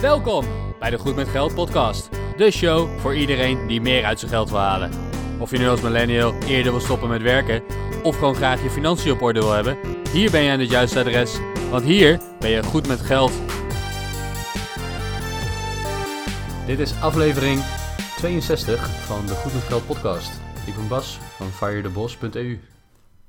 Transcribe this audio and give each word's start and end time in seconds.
Welkom 0.00 0.44
bij 0.78 0.90
de 0.90 0.98
Goed 0.98 1.14
met 1.16 1.28
Geld 1.28 1.54
podcast. 1.54 2.08
De 2.36 2.50
show 2.50 2.98
voor 2.98 3.16
iedereen 3.16 3.66
die 3.66 3.80
meer 3.80 4.04
uit 4.04 4.18
zijn 4.18 4.30
geld 4.30 4.50
wil 4.50 4.58
halen. 4.58 4.90
Of 5.40 5.50
je 5.50 5.58
nu 5.58 5.68
als 5.68 5.80
millennial 5.80 6.34
eerder 6.42 6.72
wil 6.72 6.80
stoppen 6.80 7.08
met 7.08 7.22
werken 7.22 7.62
of 8.02 8.18
gewoon 8.18 8.34
graag 8.34 8.62
je 8.62 8.70
financiën 8.70 9.12
op 9.12 9.22
orde 9.22 9.40
wil 9.40 9.52
hebben, 9.52 9.78
hier 10.12 10.30
ben 10.30 10.42
je 10.42 10.50
aan 10.50 10.58
het 10.58 10.70
juiste 10.70 10.98
adres, 11.00 11.38
want 11.70 11.84
hier 11.84 12.20
ben 12.38 12.50
je 12.50 12.62
goed 12.62 12.86
met 12.86 13.00
geld. 13.00 13.32
Dit 16.66 16.78
is 16.78 17.00
aflevering 17.00 17.60
62 18.16 18.88
van 18.88 19.26
de 19.26 19.34
Goed 19.34 19.54
met 19.54 19.62
Geld 19.62 19.86
podcast. 19.86 20.40
Ik 20.66 20.74
ben 20.74 20.88
Bas 20.88 21.18
van 21.36 21.46
firethebos.eu. 21.46 22.60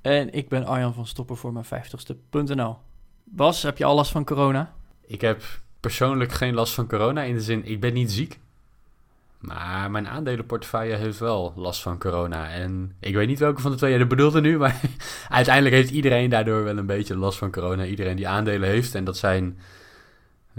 En 0.02 0.34
ik 0.34 0.50
ben 0.50 0.66
Arjan 0.66 0.94
van 0.94 1.08
Stoppen 1.08 1.38
voor 1.38 1.54
mijn 1.54 1.66
50ste.nl. 1.66 2.78
Bas, 3.24 3.64
heb 3.64 3.78
je 3.78 3.86
al 3.86 3.96
last 3.96 4.12
van 4.12 4.26
corona? 4.26 4.74
Ik 5.06 5.22
heb 5.22 5.44
persoonlijk 5.80 6.32
geen 6.32 6.54
last 6.54 6.73
van 6.73 6.88
corona. 6.88 7.21
In 7.21 7.33
de 7.33 7.42
zin, 7.42 7.65
ik 7.65 7.79
ben 7.79 7.93
niet 7.93 8.11
ziek. 8.11 8.39
Maar 9.39 9.92
mijn 9.92 10.07
aandelenportefeuille 10.07 10.96
heeft 10.96 11.20
wel 11.20 11.54
last 11.56 11.82
van 11.82 12.00
corona. 12.00 12.50
En 12.50 12.96
ik 13.00 13.15
weet 13.15 13.28
niet 13.28 13.39
welke 13.39 13.61
van 13.61 13.71
de 13.71 13.78
twee 13.78 13.97
je 13.97 14.07
bedoelde 14.07 14.42
nu. 14.42 14.57
Maar 14.57 14.82
uiteindelijk 15.29 15.75
heeft 15.75 15.89
iedereen 15.89 16.29
daardoor 16.29 16.64
wel 16.64 16.78
een 16.78 16.86
beetje 16.86 17.18
last 17.18 17.37
van 17.37 17.51
corona. 17.51 17.86
Iedereen 17.86 18.15
die 18.15 18.28
aandelen 18.28 18.70
heeft. 18.70 18.96
En 18.96 19.04
dat 19.04 19.18
zijn 19.18 19.60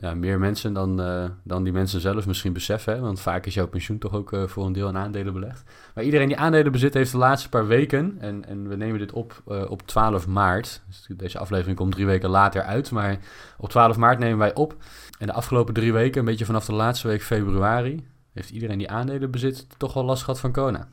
meer 0.01 0.39
mensen 0.39 0.73
dan, 0.73 1.01
uh, 1.01 1.25
dan 1.45 1.65
die 1.65 1.73
mensen 1.73 2.01
zelf 2.01 2.27
misschien 2.27 2.53
beseffen. 2.53 2.95
Hè? 2.95 3.01
Want 3.01 3.21
vaak 3.21 3.47
is 3.47 3.55
jouw 3.55 3.69
pensioen 3.69 3.99
toch 3.99 4.15
ook 4.15 4.33
uh, 4.33 4.47
voor 4.47 4.67
een 4.67 4.73
deel 4.73 4.87
aan 4.87 4.97
aandelen 4.97 5.33
belegd. 5.33 5.63
Maar 5.95 6.05
iedereen 6.05 6.29
die 6.29 6.37
aandelen 6.37 6.73
bezit 6.73 6.95
heeft 6.95 7.13
de 7.13 7.19
laatste 7.19 7.49
paar 7.49 7.67
weken... 7.67 8.17
en, 8.21 8.45
en 8.47 8.69
we 8.69 8.77
nemen 8.77 8.99
dit 8.99 9.13
op 9.13 9.43
uh, 9.49 9.71
op 9.71 9.87
12 9.87 10.27
maart. 10.27 10.83
Dus 10.87 11.07
deze 11.17 11.39
aflevering 11.39 11.77
komt 11.77 11.93
drie 11.93 12.07
weken 12.07 12.31
later 12.31 12.63
uit. 12.63 12.91
Maar 12.91 13.19
op 13.59 13.69
12 13.69 13.97
maart 13.97 14.19
nemen 14.19 14.39
wij 14.39 14.55
op. 14.55 14.77
En 15.19 15.27
de 15.27 15.33
afgelopen 15.33 15.75
drie 15.75 15.93
weken, 15.93 16.21
een 16.21 16.27
beetje 16.27 16.45
vanaf 16.45 16.67
de 16.67 16.73
laatste 16.73 17.09
week 17.09 17.23
februari... 17.23 18.07
heeft 18.33 18.51
iedereen 18.51 18.79
die 18.79 18.91
aandelen 18.91 19.31
bezit 19.31 19.67
toch 19.79 19.95
wel 19.95 20.05
last 20.05 20.23
gehad 20.23 20.41
van 20.41 20.53
corona. 20.53 20.89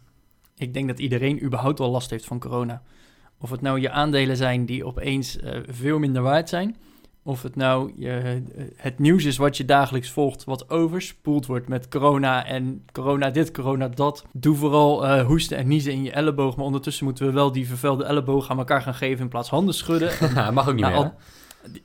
Ik 0.55 0.73
denk 0.73 0.87
dat 0.87 0.99
iedereen 0.99 1.43
überhaupt 1.43 1.79
wel 1.79 1.89
last 1.91 2.09
heeft 2.09 2.25
van 2.25 2.39
corona. 2.39 2.81
Of 3.37 3.49
het 3.49 3.61
nou 3.61 3.79
je 3.79 3.91
aandelen 3.91 4.37
zijn 4.37 4.65
die 4.65 4.85
opeens 4.85 5.37
veel 5.67 5.99
minder 5.99 6.21
waard 6.21 6.49
zijn... 6.49 6.75
Of 7.27 7.41
het 7.43 7.55
nou 7.55 7.91
je, 7.97 8.43
het 8.75 8.99
nieuws 8.99 9.23
is 9.25 9.37
wat 9.37 9.57
je 9.57 9.65
dagelijks 9.65 10.11
volgt, 10.11 10.43
wat 10.43 10.69
overspoeld 10.69 11.45
wordt 11.45 11.67
met 11.67 11.87
corona 11.87 12.45
en 12.45 12.85
corona 12.91 13.29
dit, 13.29 13.51
corona 13.51 13.87
dat. 13.87 14.25
Doe 14.31 14.55
vooral 14.55 15.05
uh, 15.05 15.25
hoesten 15.25 15.57
en 15.57 15.67
niezen 15.67 15.91
in 15.91 16.03
je 16.03 16.11
elleboog, 16.11 16.55
maar 16.55 16.65
ondertussen 16.65 17.05
moeten 17.05 17.25
we 17.25 17.31
wel 17.31 17.51
die 17.51 17.67
vervuilde 17.67 18.03
elleboog 18.03 18.49
aan 18.49 18.57
elkaar 18.57 18.81
gaan 18.81 18.93
geven 18.95 19.21
in 19.23 19.27
plaats 19.29 19.49
handen 19.49 19.73
schudden. 19.73 20.09
Ja, 20.35 20.51
mag 20.57 20.67
ook 20.67 20.73
niet 20.73 20.83
Nou, 20.83 20.93
meer. 20.95 21.03
al- 21.03 21.15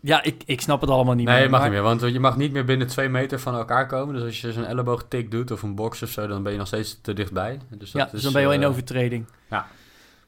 ja, 0.01 0.23
ik, 0.23 0.43
ik 0.47 0.61
snap 0.61 0.81
het 0.81 0.91
allemaal 0.91 1.15
niet 1.15 1.27
Nee, 1.27 1.35
meer. 1.35 1.45
je 1.45 1.51
mag 1.51 1.61
maar- 1.61 1.69
niet 1.71 1.79
meer, 1.79 1.89
want 1.89 2.13
je 2.13 2.21
mag 2.21 2.37
niet 2.37 2.53
meer 2.53 2.65
binnen 2.65 2.87
twee 2.87 3.09
meter 3.09 3.41
van 3.41 3.55
elkaar 3.55 3.87
komen. 3.87 4.15
Dus 4.15 4.25
als 4.25 4.41
je 4.41 4.53
zo'n 4.53 4.65
elleboogtik 4.65 5.31
doet 5.31 5.51
of 5.51 5.63
een 5.63 5.75
box 5.75 6.03
of 6.03 6.09
zo, 6.11 6.27
dan 6.27 6.43
ben 6.43 6.53
je 6.53 6.59
nog 6.59 6.67
steeds 6.67 6.99
te 7.03 7.13
dichtbij. 7.13 7.59
Dus 7.79 7.91
dat 7.91 8.03
Ja, 8.03 8.09
dus 8.13 8.23
dan 8.23 8.33
ben 8.33 8.41
je 8.41 8.47
wel 8.47 8.57
in 8.57 8.63
eh, 8.63 8.69
overtreding. 8.69 9.25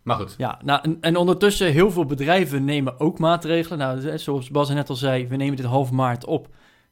Maar 0.05 0.17
goed, 0.17 0.35
Ja, 0.39 0.61
nou, 0.65 0.81
en, 0.83 0.99
en 1.01 1.17
ondertussen, 1.17 1.73
heel 1.73 1.91
veel 1.91 2.05
bedrijven 2.05 2.65
nemen 2.65 3.01
ook 3.01 3.19
maatregelen. 3.19 3.79
Nou, 3.79 4.19
zoals 4.19 4.51
Bas 4.51 4.69
net 4.69 4.89
al 4.89 4.97
zei, 4.97 5.29
we 5.29 5.37
nemen 5.37 5.57
dit 5.57 5.67
half 5.67 5.91
maart 5.91 6.25
op. 6.25 6.49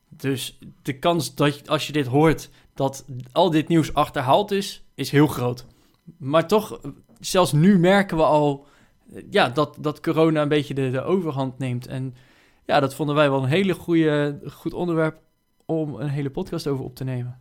Dus 0.09 0.59
de 0.83 0.99
kans 0.99 1.35
dat 1.35 1.69
als 1.69 1.87
je 1.87 1.93
dit 1.93 2.07
hoort, 2.07 2.51
dat 2.75 3.05
al 3.33 3.51
dit 3.51 3.69
nieuws 3.69 3.95
achterhaald 3.95 4.51
is, 4.51 4.85
is 4.95 5.11
heel 5.11 5.27
groot. 5.27 5.67
Maar 6.19 6.47
toch, 6.47 6.81
zelfs 7.21 7.53
nu 7.53 7.79
merken 7.79 8.17
we 8.17 8.23
al 8.23 8.67
eh, 9.15 9.23
ja, 9.31 9.49
dat, 9.49 9.77
dat 9.81 10.01
corona 10.01 10.43
een 10.43 10.49
beetje 10.49 10.75
de, 10.75 10.91
de 10.91 11.03
overhand 11.03 11.59
neemt. 11.59 11.87
En 11.87 12.15
ja, 12.67 12.81
dat 12.81 12.95
vonden 12.95 13.15
wij 13.15 13.31
wel 13.31 13.43
een 13.43 13.49
hele 13.49 13.75
goede, 13.75 14.41
goed 14.51 14.75
onderwerp 14.75 15.21
om 15.67 15.95
een 15.95 16.09
hele 16.09 16.31
podcast 16.31 16.67
over 16.67 16.85
op 16.85 16.95
te 16.95 17.05
nemen. 17.05 17.41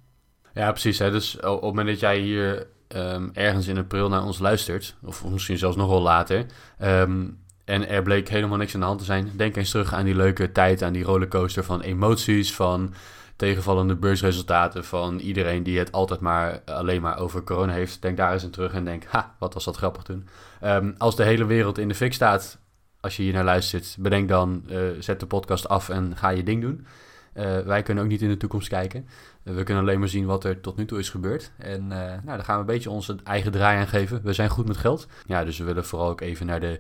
ja 0.54 0.72
precies. 0.72 1.00
Hè. 1.00 1.12
Dus 1.12 1.36
op 1.40 1.52
het 1.52 1.62
moment 1.62 1.88
dat 1.88 2.00
jij 2.00 2.20
hier 2.20 2.68
ehm, 2.94 3.30
ergens 3.34 3.68
in 3.68 3.78
april 3.78 4.10
naar 4.10 4.24
ons 4.24 4.40
luistert, 4.40 4.96
of 5.04 5.26
misschien 5.26 5.58
zelfs 5.58 5.76
nog 5.76 5.90
wel 5.90 6.02
later, 6.02 6.46
ehm, 6.78 7.28
en 7.66 7.88
er 7.88 8.02
bleek 8.02 8.30
helemaal 8.30 8.58
niks 8.58 8.74
aan 8.74 8.80
de 8.80 8.86
hand 8.86 9.00
te 9.00 9.06
zijn, 9.06 9.32
denk 9.36 9.56
eens 9.56 9.70
terug 9.70 9.94
aan 9.94 10.06
die 10.06 10.16
leuke 10.16 10.52
tijd, 10.52 10.84
aan 10.84 10.94
die 10.94 11.04
rollercoaster 11.04 11.64
van 11.64 11.82
emoties, 11.82 12.54
van 12.54 12.94
tegenvallende 13.42 13.96
beursresultaten, 13.96 14.86
van 14.86 15.20
iedereen 15.20 15.64
die 15.64 15.80
het 15.80 15.92
altijd 15.92 16.20
maar 16.20 16.62
alleen 16.66 17.02
maar 17.02 17.20
over 17.20 17.44
corona 17.44 17.74
heeft. 17.74 18.02
Denk 18.02 18.18
daar 18.18 18.34
eens 18.34 18.44
aan 18.44 18.50
terug 18.50 18.74
en 18.74 18.86
denk, 18.86 19.04
ha, 19.08 19.36
wat 19.40 19.54
was 19.54 19.64
dat 19.64 19.78
grappig 19.78 20.04
toen. 20.04 20.28
Ehm, 20.60 20.92
als 20.98 21.16
de 21.16 21.24
hele 21.24 21.46
wereld 21.46 21.78
in 21.78 21.88
de 21.88 21.96
fik 21.96 22.14
staat, 22.14 22.58
als 23.00 23.18
je 23.18 23.24
hier 23.24 23.34
naar 23.34 23.44
luistert, 23.44 23.96
bedenk 24.00 24.28
dan, 24.28 24.64
eh, 24.70 24.78
zet 25.00 25.20
de 25.20 25.26
podcast 25.26 25.68
af 25.68 25.90
en 25.90 26.18
ga 26.18 26.30
je 26.30 26.44
ding 26.44 26.62
doen. 26.62 26.86
Eh, 27.34 27.60
wij 27.60 27.82
kunnen 27.84 28.04
ook 28.04 28.10
niet 28.10 28.22
in 28.22 28.30
de 28.30 28.38
toekomst 28.38 28.68
kijken. 28.68 29.08
Uh, 29.44 29.56
we 29.56 29.64
kunnen 29.64 29.84
alleen 29.84 30.00
maar 30.00 30.08
zien 30.08 30.26
wat 30.26 30.44
er 30.44 30.62
tot 30.62 30.78
nu 30.78 30.86
toe 30.86 31.00
is 31.00 31.10
gebeurd. 31.10 31.52
En 31.58 31.82
uh, 31.82 31.90
nou, 31.90 32.22
daar 32.26 32.44
gaan 32.44 32.56
we 32.56 32.62
een 32.62 32.76
beetje 32.76 32.90
onze 32.90 33.16
eigen 33.24 33.52
draai 33.52 33.80
aan 33.80 33.88
geven. 33.88 34.22
We 34.24 34.34
zijn 34.34 34.50
goed 34.50 34.68
met 34.68 34.78
geld. 34.78 35.08
Ja, 35.26 35.46
dus 35.46 35.58
we 35.58 35.64
willen 35.64 35.86
vooral 35.86 36.10
ook 36.10 36.22
even 36.22 36.46
naar 36.46 36.60
de, 36.60 36.80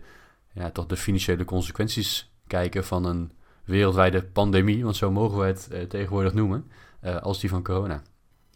ja, 0.54 0.72
de 0.88 0.98
financiële 0.98 1.46
consequenties 1.46 2.32
kijken 2.48 2.84
van 2.84 3.06
een 3.06 3.32
wereldwijde 3.66 4.24
pandemie. 4.24 4.84
Want 4.84 4.96
zo 4.96 5.12
mogen 5.12 5.40
we 5.40 5.46
het 5.46 5.90
tegenwoordig 5.90 6.34
noemen. 6.34 6.72
als 7.22 7.40
die 7.40 7.50
van 7.50 7.64
corona. 7.64 8.02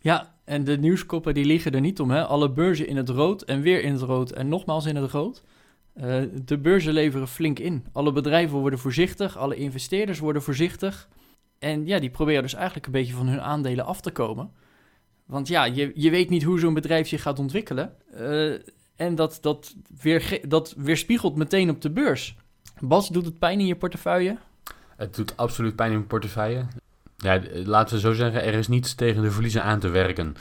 Ja, 0.01 0.35
en 0.44 0.63
de 0.63 0.78
nieuwskoppen 0.78 1.34
die 1.34 1.45
liegen 1.45 1.72
er 1.72 1.81
niet 1.81 2.00
om. 2.00 2.11
Hè? 2.11 2.25
Alle 2.25 2.51
beurzen 2.51 2.88
in 2.88 2.97
het 2.97 3.09
rood 3.09 3.41
en 3.41 3.61
weer 3.61 3.84
in 3.84 3.91
het 3.91 4.01
rood 4.01 4.31
en 4.31 4.47
nogmaals 4.47 4.85
in 4.85 4.95
het 4.95 5.11
rood. 5.11 5.44
De 6.45 6.57
beurzen 6.61 6.94
leveren 6.94 7.28
flink 7.28 7.59
in. 7.59 7.85
Alle 7.91 8.11
bedrijven 8.11 8.57
worden 8.57 8.79
voorzichtig, 8.79 9.38
alle 9.38 9.55
investeerders 9.55 10.19
worden 10.19 10.41
voorzichtig. 10.41 11.07
En 11.59 11.85
ja, 11.85 11.99
die 11.99 12.09
proberen 12.09 12.41
dus 12.41 12.53
eigenlijk 12.53 12.85
een 12.85 12.91
beetje 12.91 13.13
van 13.13 13.27
hun 13.27 13.41
aandelen 13.41 13.85
af 13.85 14.01
te 14.01 14.11
komen. 14.11 14.51
Want 15.25 15.47
ja, 15.47 15.66
je, 15.66 15.91
je 15.95 16.09
weet 16.09 16.29
niet 16.29 16.43
hoe 16.43 16.59
zo'n 16.59 16.73
bedrijf 16.73 17.07
zich 17.07 17.21
gaat 17.21 17.39
ontwikkelen. 17.39 17.93
Uh, 18.13 18.53
en 18.95 19.16
dat, 19.16 19.38
dat, 19.41 19.75
weer, 20.01 20.39
dat 20.47 20.73
weerspiegelt 20.77 21.35
meteen 21.35 21.69
op 21.69 21.81
de 21.81 21.89
beurs. 21.89 22.38
Bas, 22.79 23.09
doet 23.09 23.25
het 23.25 23.39
pijn 23.39 23.59
in 23.59 23.66
je 23.66 23.75
portefeuille? 23.75 24.38
Het 24.95 25.16
doet 25.16 25.38
absoluut 25.38 25.75
pijn 25.75 25.89
in 25.89 25.95
mijn 25.95 26.07
portefeuille. 26.07 26.66
Ja, 27.17 27.41
laten 27.66 27.95
we 27.95 28.01
zo 28.01 28.13
zeggen, 28.13 28.43
er 28.43 28.53
is 28.53 28.67
niets 28.67 28.95
tegen 28.95 29.22
de 29.22 29.31
verliezen 29.31 29.63
aan 29.63 29.79
te 29.79 29.89
werken. 29.89 30.35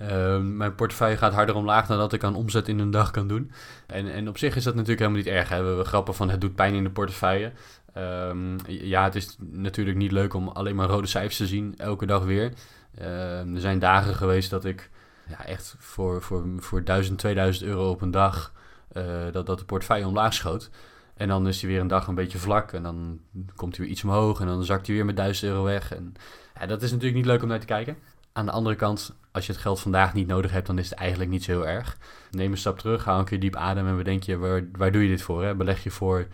uh, 0.00 0.38
mijn 0.60 0.74
portefeuille 0.74 1.16
gaat 1.16 1.32
harder 1.32 1.54
omlaag 1.54 1.86
dan 1.86 1.98
dat 1.98 2.12
ik 2.12 2.24
aan 2.24 2.34
omzet 2.34 2.68
in 2.68 2.78
een 2.78 2.90
dag 2.90 3.10
kan 3.10 3.28
doen. 3.28 3.52
En, 3.86 4.12
en 4.12 4.28
op 4.28 4.38
zich 4.38 4.56
is 4.56 4.64
dat 4.64 4.74
natuurlijk 4.74 5.00
helemaal 5.00 5.22
niet 5.22 5.32
erg. 5.32 5.48
Hè? 5.48 5.60
We 5.60 5.66
hebben 5.66 5.86
grappen 5.86 6.14
van 6.14 6.30
het 6.30 6.40
doet 6.40 6.54
pijn 6.54 6.74
in 6.74 6.84
de 6.84 6.90
portefeuille. 6.90 7.52
Um, 7.98 8.56
ja, 8.66 9.04
het 9.04 9.14
is 9.14 9.36
natuurlijk 9.38 9.96
niet 9.96 10.12
leuk 10.12 10.34
om 10.34 10.48
alleen 10.48 10.76
maar 10.76 10.88
rode 10.88 11.06
cijfers 11.06 11.36
te 11.36 11.46
zien, 11.46 11.74
elke 11.76 12.06
dag 12.06 12.24
weer. 12.24 12.52
Uh, 12.98 13.54
er 13.54 13.60
zijn 13.60 13.78
dagen 13.78 14.14
geweest 14.14 14.50
dat 14.50 14.64
ik 14.64 14.90
ja, 15.28 15.44
echt 15.44 15.74
voor, 15.78 16.22
voor, 16.22 16.46
voor 16.58 16.84
1000, 16.84 17.18
2000 17.18 17.68
euro 17.68 17.90
op 17.90 18.00
een 18.00 18.10
dag, 18.10 18.52
uh, 18.92 19.04
dat, 19.32 19.46
dat 19.46 19.58
de 19.58 19.64
portefeuille 19.64 20.06
omlaag 20.06 20.34
schoot. 20.34 20.70
En 21.14 21.28
dan 21.28 21.48
is 21.48 21.60
hij 21.60 21.70
weer 21.70 21.80
een 21.80 21.86
dag 21.86 22.06
een 22.06 22.14
beetje 22.14 22.38
vlak 22.38 22.72
en 22.72 22.82
dan 22.82 23.20
komt 23.54 23.76
hij 23.76 23.84
weer 23.84 23.94
iets 23.94 24.04
omhoog 24.04 24.40
en 24.40 24.46
dan 24.46 24.64
zakt 24.64 24.86
hij 24.86 24.96
weer 24.96 25.04
met 25.04 25.16
1000 25.16 25.50
euro 25.50 25.64
weg. 25.64 25.94
En 25.94 26.14
ja, 26.60 26.66
dat 26.66 26.82
is 26.82 26.90
natuurlijk 26.90 27.16
niet 27.16 27.26
leuk 27.26 27.42
om 27.42 27.48
naar 27.48 27.60
te 27.60 27.66
kijken. 27.66 27.96
Aan 28.32 28.46
de 28.46 28.52
andere 28.52 28.76
kant, 28.76 29.14
als 29.32 29.46
je 29.46 29.52
het 29.52 29.60
geld 29.60 29.80
vandaag 29.80 30.14
niet 30.14 30.26
nodig 30.26 30.50
hebt, 30.50 30.66
dan 30.66 30.78
is 30.78 30.90
het 30.90 30.98
eigenlijk 30.98 31.30
niet 31.30 31.44
zo 31.44 31.50
heel 31.50 31.68
erg. 31.68 31.96
Neem 32.30 32.50
een 32.50 32.58
stap 32.58 32.78
terug, 32.78 33.04
haal 33.04 33.18
een 33.18 33.24
keer 33.24 33.40
diep 33.40 33.56
adem 33.56 33.86
en 33.86 33.96
bedenk 33.96 34.22
je, 34.22 34.36
waar, 34.36 34.62
waar 34.72 34.92
doe 34.92 35.02
je 35.02 35.08
dit 35.08 35.22
voor? 35.22 35.44
Hè? 35.44 35.54
Beleg 35.54 35.82
je 35.82 35.90
voor 35.90 36.26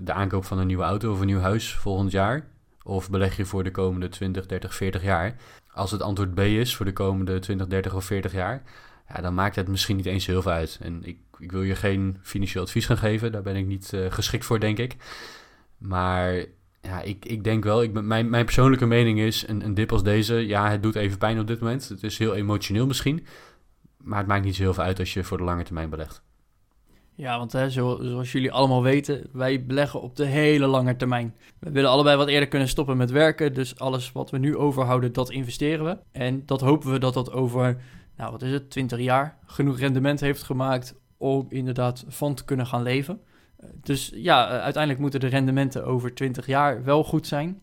de 0.00 0.12
aankoop 0.12 0.44
van 0.44 0.58
een 0.58 0.66
nieuwe 0.66 0.82
auto 0.82 1.12
of 1.12 1.20
een 1.20 1.26
nieuw 1.26 1.40
huis 1.40 1.74
volgend 1.74 2.10
jaar? 2.10 2.46
Of 2.82 3.10
beleg 3.10 3.36
je 3.36 3.44
voor 3.44 3.64
de 3.64 3.70
komende 3.70 4.08
20, 4.08 4.46
30, 4.46 4.74
40 4.74 5.02
jaar? 5.02 5.36
Als 5.72 5.90
het 5.90 6.02
antwoord 6.02 6.34
B 6.34 6.38
is 6.38 6.76
voor 6.76 6.86
de 6.86 6.92
komende 6.92 7.38
20, 7.38 7.66
30 7.66 7.94
of 7.94 8.04
40 8.04 8.32
jaar, 8.32 8.62
ja, 9.08 9.20
dan 9.20 9.34
maakt 9.34 9.56
het 9.56 9.68
misschien 9.68 9.96
niet 9.96 10.06
eens 10.06 10.26
heel 10.26 10.42
veel 10.42 10.52
uit. 10.52 10.78
En 10.82 11.04
ik, 11.04 11.18
ik 11.38 11.52
wil 11.52 11.62
je 11.62 11.74
geen 11.74 12.18
financieel 12.22 12.62
advies 12.62 12.86
gaan 12.86 12.96
geven, 12.96 13.32
daar 13.32 13.42
ben 13.42 13.56
ik 13.56 13.66
niet 13.66 13.92
uh, 13.94 14.10
geschikt 14.10 14.44
voor, 14.44 14.60
denk 14.60 14.78
ik. 14.78 14.96
Maar 15.78 16.44
ja, 16.80 17.00
ik, 17.00 17.24
ik 17.24 17.44
denk 17.44 17.64
wel, 17.64 17.82
ik 17.82 17.92
mijn, 17.92 18.30
mijn 18.30 18.44
persoonlijke 18.44 18.86
mening 18.86 19.18
is, 19.18 19.48
een, 19.48 19.64
een 19.64 19.74
dip 19.74 19.92
als 19.92 20.02
deze, 20.02 20.34
ja, 20.34 20.70
het 20.70 20.82
doet 20.82 20.94
even 20.94 21.18
pijn 21.18 21.40
op 21.40 21.46
dit 21.46 21.60
moment. 21.60 21.88
Het 21.88 22.02
is 22.02 22.18
heel 22.18 22.34
emotioneel 22.34 22.86
misschien, 22.86 23.26
maar 23.96 24.18
het 24.18 24.26
maakt 24.26 24.44
niet 24.44 24.56
zo 24.56 24.62
heel 24.62 24.74
veel 24.74 24.84
uit 24.84 24.98
als 24.98 25.12
je 25.12 25.24
voor 25.24 25.38
de 25.38 25.44
lange 25.44 25.62
termijn 25.62 25.90
belegt. 25.90 26.22
Ja, 27.14 27.38
want 27.38 27.52
hè, 27.52 27.70
zo, 27.70 27.98
zoals 28.02 28.32
jullie 28.32 28.52
allemaal 28.52 28.82
weten, 28.82 29.26
wij 29.32 29.64
beleggen 29.64 30.00
op 30.02 30.16
de 30.16 30.24
hele 30.24 30.66
lange 30.66 30.96
termijn. 30.96 31.34
We 31.58 31.70
willen 31.70 31.90
allebei 31.90 32.16
wat 32.16 32.28
eerder 32.28 32.48
kunnen 32.48 32.68
stoppen 32.68 32.96
met 32.96 33.10
werken, 33.10 33.54
dus 33.54 33.78
alles 33.78 34.12
wat 34.12 34.30
we 34.30 34.38
nu 34.38 34.56
overhouden, 34.56 35.12
dat 35.12 35.30
investeren 35.30 35.84
we. 35.84 35.98
En 36.12 36.42
dat 36.46 36.60
hopen 36.60 36.92
we 36.92 36.98
dat 36.98 37.14
dat 37.14 37.32
over, 37.32 37.82
nou 38.16 38.30
wat 38.30 38.42
is 38.42 38.52
het, 38.52 38.70
20 38.70 38.98
jaar 38.98 39.38
genoeg 39.46 39.78
rendement 39.78 40.20
heeft 40.20 40.42
gemaakt 40.42 40.94
om 41.16 41.46
inderdaad 41.48 42.04
van 42.08 42.34
te 42.34 42.44
kunnen 42.44 42.66
gaan 42.66 42.82
leven. 42.82 43.20
Dus 43.74 44.12
ja, 44.14 44.48
uiteindelijk 44.48 45.02
moeten 45.02 45.20
de 45.20 45.26
rendementen 45.26 45.84
over 45.84 46.14
20 46.14 46.46
jaar 46.46 46.84
wel 46.84 47.04
goed 47.04 47.26
zijn. 47.26 47.60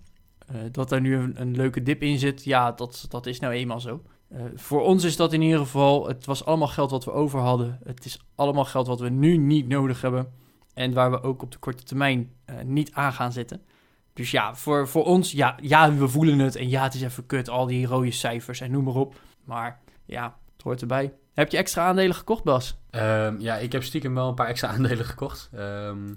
Uh, 0.52 0.58
dat 0.72 0.92
er 0.92 1.02
nu 1.02 1.16
een, 1.16 1.42
een, 1.42 1.56
leuke 1.56 1.84
dip 1.84 2.02
in 2.02 2.20
zit, 2.20 2.44
ja, 2.44 2.72
dat, 2.72 3.06
dat 3.10 3.26
is 3.26 3.40
nou 3.40 3.54
eenmaal 3.54 3.80
zo. 3.80 4.02
Uh, 4.32 4.42
voor 4.56 4.82
ons 4.82 5.04
is 5.04 5.16
dat 5.16 5.34
in 5.34 5.42
ieder 5.42 5.60
geval, 5.60 6.08
het 6.08 6.26
was 6.26 6.46
allemaal 6.46 6.68
geld 6.68 6.92
wat 6.92 7.06
we 7.06 7.12
over 7.12 7.40
hadden. 7.40 7.80
Het 7.84 8.06
is 8.06 8.20
allemaal 8.36 8.66
geld 8.66 8.88
wat 8.88 9.00
we 9.00 9.10
nu 9.10 9.38
niet 9.38 9.68
nodig 9.68 10.02
hebben. 10.02 10.34
En 10.74 10.94
waar 10.94 11.12
we 11.12 11.22
ook 11.22 11.42
op 11.42 11.52
de 11.52 11.58
korte 11.58 11.84
termijn 11.84 12.32
uh, 12.50 12.56
niet 12.66 12.92
aan 12.94 13.14
gaan 13.14 13.32
zitten. 13.32 13.62
Dus 14.14 14.32
ja, 14.32 14.56
voor, 14.56 14.88
voor 14.88 15.06
ons, 15.06 15.32
ja, 15.32 15.58
ja, 15.62 15.94
we 15.94 16.08
voelen 16.08 16.40
het. 16.40 16.56
En 16.56 16.70
ja, 16.70 16.84
het 16.84 16.94
is 16.94 17.02
even 17.02 17.26
kut, 17.26 17.50
al 17.50 17.66
die 17.66 17.86
rode 17.86 18.12
cijfers 18.12 18.62
en 18.62 18.72
noem 18.72 18.84
maar 18.84 18.96
op. 18.96 19.16
Maar 19.44 19.80
ja, 20.06 20.38
het 20.54 20.62
hoort 20.62 20.82
erbij. 20.82 21.14
Heb 21.34 21.52
je 21.52 21.58
extra 21.58 21.88
aandelen 21.88 22.16
gekocht, 22.16 22.44
Bas? 22.44 22.78
Ehm, 22.90 23.40
ja, 23.40 23.56
ik 23.56 23.72
heb 23.72 23.84
stiekem 23.84 24.14
wel 24.14 24.28
een 24.28 24.36
paar 24.36 24.48
extra 24.48 24.70
aandelen 24.74 25.06
gekocht. 25.06 25.50
Ehm, 25.54 26.14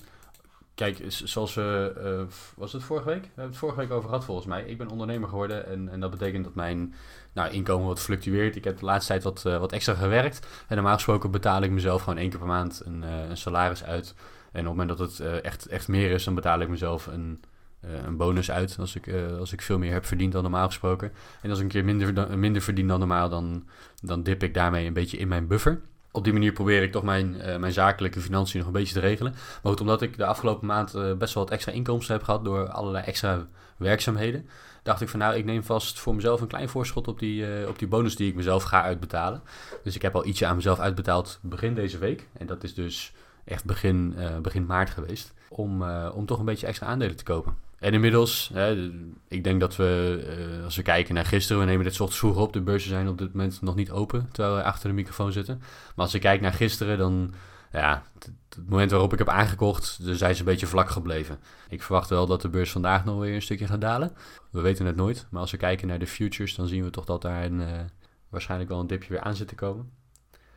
kijk, 0.74 1.04
zoals 1.08 1.54
we... 1.54 1.92
Uh, 2.04 2.34
was 2.56 2.72
het 2.72 2.82
vorige 2.82 3.08
week? 3.08 3.22
We 3.22 3.26
hebben 3.26 3.46
het 3.46 3.56
vorige 3.56 3.78
week 3.78 3.90
over 3.90 4.08
gehad 4.08 4.24
volgens 4.24 4.46
mij. 4.46 4.64
Ik 4.64 4.78
ben 4.78 4.88
ondernemer 4.88 5.28
geworden 5.28 5.66
en, 5.66 5.88
en 5.88 6.00
dat 6.00 6.10
betekent 6.10 6.44
dat 6.44 6.54
mijn 6.54 6.94
nou, 7.32 7.52
inkomen 7.52 7.86
wat 7.86 8.00
fluctueert. 8.00 8.56
Ik 8.56 8.64
heb 8.64 8.78
de 8.78 8.84
laatste 8.84 9.12
tijd 9.12 9.22
wat, 9.22 9.44
uh, 9.46 9.58
wat 9.58 9.72
extra 9.72 9.94
gewerkt. 9.94 10.46
En 10.68 10.74
normaal 10.74 10.94
gesproken 10.94 11.30
betaal 11.30 11.62
ik 11.62 11.70
mezelf 11.70 12.02
gewoon 12.02 12.18
één 12.18 12.30
keer 12.30 12.38
per 12.38 12.48
maand 12.48 12.82
een, 12.84 13.02
uh, 13.02 13.28
een 13.28 13.36
salaris 13.36 13.84
uit. 13.84 14.14
En 14.52 14.60
op 14.60 14.66
het 14.66 14.76
moment 14.76 14.88
dat 14.88 14.98
het 14.98 15.20
echt, 15.42 15.66
echt 15.66 15.88
meer 15.88 16.10
is, 16.10 16.24
dan 16.24 16.34
betaal 16.34 16.60
ik 16.60 16.68
mezelf 16.68 17.06
een, 17.06 17.40
een 17.80 18.16
bonus 18.16 18.50
uit. 18.50 18.76
Als 18.78 18.96
ik, 18.96 19.14
als 19.38 19.52
ik 19.52 19.62
veel 19.62 19.78
meer 19.78 19.92
heb 19.92 20.04
verdiend 20.04 20.32
dan 20.32 20.42
normaal 20.42 20.66
gesproken. 20.66 21.12
En 21.42 21.50
als 21.50 21.58
ik 21.58 21.64
een 21.64 21.70
keer 21.70 21.84
minder, 21.84 22.38
minder 22.38 22.62
verdien 22.62 22.88
dan 22.88 22.98
normaal, 22.98 23.28
dan, 23.28 23.68
dan 24.02 24.22
dip 24.22 24.42
ik 24.42 24.54
daarmee 24.54 24.86
een 24.86 24.92
beetje 24.92 25.16
in 25.16 25.28
mijn 25.28 25.46
buffer 25.46 25.80
op 26.12 26.24
die 26.24 26.32
manier 26.32 26.52
probeer 26.52 26.82
ik 26.82 26.92
toch 26.92 27.02
mijn, 27.02 27.34
uh, 27.34 27.56
mijn 27.56 27.72
zakelijke 27.72 28.20
financiën 28.20 28.58
nog 28.58 28.66
een 28.66 28.74
beetje 28.74 28.94
te 28.94 29.00
regelen. 29.00 29.32
Maar 29.32 29.72
goed, 29.72 29.80
omdat 29.80 30.02
ik 30.02 30.16
de 30.16 30.24
afgelopen 30.24 30.66
maand 30.66 30.94
uh, 30.94 31.12
best 31.12 31.34
wel 31.34 31.42
wat 31.42 31.52
extra 31.52 31.72
inkomsten 31.72 32.14
heb 32.14 32.24
gehad 32.24 32.44
door 32.44 32.68
allerlei 32.68 33.04
extra 33.04 33.46
werkzaamheden, 33.76 34.48
dacht 34.82 35.00
ik 35.00 35.08
van 35.08 35.18
nou, 35.18 35.34
ik 35.34 35.44
neem 35.44 35.64
vast 35.64 35.98
voor 35.98 36.14
mezelf 36.14 36.40
een 36.40 36.46
klein 36.46 36.68
voorschot 36.68 37.08
op 37.08 37.18
die, 37.18 37.60
uh, 37.60 37.68
op 37.68 37.78
die 37.78 37.88
bonus 37.88 38.16
die 38.16 38.28
ik 38.28 38.34
mezelf 38.34 38.62
ga 38.62 38.82
uitbetalen. 38.82 39.42
Dus 39.84 39.94
ik 39.94 40.02
heb 40.02 40.14
al 40.14 40.26
ietsje 40.26 40.46
aan 40.46 40.56
mezelf 40.56 40.78
uitbetaald 40.78 41.38
begin 41.42 41.74
deze 41.74 41.98
week. 41.98 42.26
En 42.32 42.46
dat 42.46 42.64
is 42.64 42.74
dus 42.74 43.12
echt 43.44 43.64
begin, 43.64 44.14
begin 44.42 44.66
maart 44.66 44.90
geweest. 44.90 45.32
Om, 45.48 45.82
om 45.90 46.26
toch 46.26 46.38
een 46.38 46.44
beetje 46.44 46.66
extra 46.66 46.86
aandelen 46.86 47.16
te 47.16 47.24
kopen. 47.24 47.56
En 47.82 47.94
inmiddels, 47.94 48.50
hè, 48.52 48.90
ik 49.28 49.44
denk 49.44 49.60
dat 49.60 49.76
we, 49.76 50.22
uh, 50.58 50.64
als 50.64 50.76
we 50.76 50.82
kijken 50.82 51.14
naar 51.14 51.24
gisteren, 51.24 51.62
we 51.62 51.68
nemen 51.68 51.84
dit 51.84 51.92
ochtends 51.92 52.18
vroeg 52.18 52.36
op, 52.36 52.52
de 52.52 52.60
beurzen 52.60 52.90
zijn 52.90 53.08
op 53.08 53.18
dit 53.18 53.32
moment 53.32 53.62
nog 53.62 53.74
niet 53.74 53.90
open, 53.90 54.28
terwijl 54.32 54.56
we 54.56 54.62
achter 54.62 54.88
de 54.88 54.94
microfoon 54.94 55.32
zitten. 55.32 55.58
Maar 55.58 56.04
als 56.04 56.14
ik 56.14 56.20
kijk 56.20 56.40
naar 56.40 56.52
gisteren, 56.52 56.98
dan, 56.98 57.34
ja, 57.72 58.02
het, 58.18 58.68
moment 58.68 58.90
waarop 58.90 59.12
ik 59.12 59.18
heb 59.18 59.28
aangekocht, 59.28 60.06
dan 60.06 60.14
zijn 60.14 60.34
ze 60.34 60.40
een 60.40 60.46
beetje 60.46 60.66
vlak 60.66 60.90
gebleven. 60.90 61.38
Ik 61.68 61.82
verwacht 61.82 62.08
wel 62.08 62.26
dat 62.26 62.42
de 62.42 62.48
beurs 62.48 62.70
vandaag 62.70 63.04
nog 63.04 63.18
weer 63.18 63.34
een 63.34 63.42
stukje 63.42 63.66
gaat 63.66 63.80
dalen. 63.80 64.12
We 64.50 64.60
weten 64.60 64.86
het 64.86 64.96
nooit, 64.96 65.26
maar 65.30 65.40
als 65.40 65.50
we 65.50 65.56
kijken 65.56 65.88
naar 65.88 65.98
de 65.98 66.06
futures, 66.06 66.54
dan 66.54 66.68
zien 66.68 66.84
we 66.84 66.90
toch 66.90 67.04
dat 67.04 67.22
daar 67.22 67.44
een, 67.44 67.60
uh, 67.60 67.80
waarschijnlijk 68.28 68.70
wel 68.70 68.80
een 68.80 68.86
dipje 68.86 69.08
weer 69.08 69.22
aan 69.22 69.36
zit 69.36 69.48
te 69.48 69.54
komen. 69.54 69.90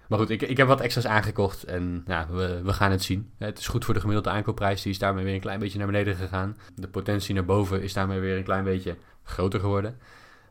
Maar 0.10 0.19
goed, 0.19 0.30
ik, 0.30 0.42
ik 0.42 0.57
heb 0.57 0.68
wat 0.68 0.81
extra's 0.81 1.06
aangekocht 1.06 1.63
en 1.63 2.04
ja, 2.07 2.28
we, 2.30 2.62
we 2.63 2.74
gaan 2.74 2.92
het 2.92 3.04
zien. 3.04 3.31
Het 3.38 3.60
is 3.60 3.68
goed 3.68 3.86
voor 3.86 3.94
de 3.94 4.00
gemiddelde 4.00 4.30
aankoopprijs, 4.30 4.81
die 4.81 4.92
is 4.92 5.00
daarmee 5.00 5.24
weer 5.24 5.34
een 5.34 5.40
klein 5.40 5.60
beetje 5.60 5.78
naar 5.78 5.88
beneden 5.88 6.16
gegaan. 6.16 6.57
De 6.75 6.88
potentie 6.88 7.34
naar 7.34 7.46
boven 7.46 7.81
is 7.81 7.94
daarmee 7.94 8.19
weer 8.19 8.38
een 8.38 8.44
klein 8.44 8.63
beetje 8.63 8.96
groter 9.24 9.60
geworden. 9.60 9.98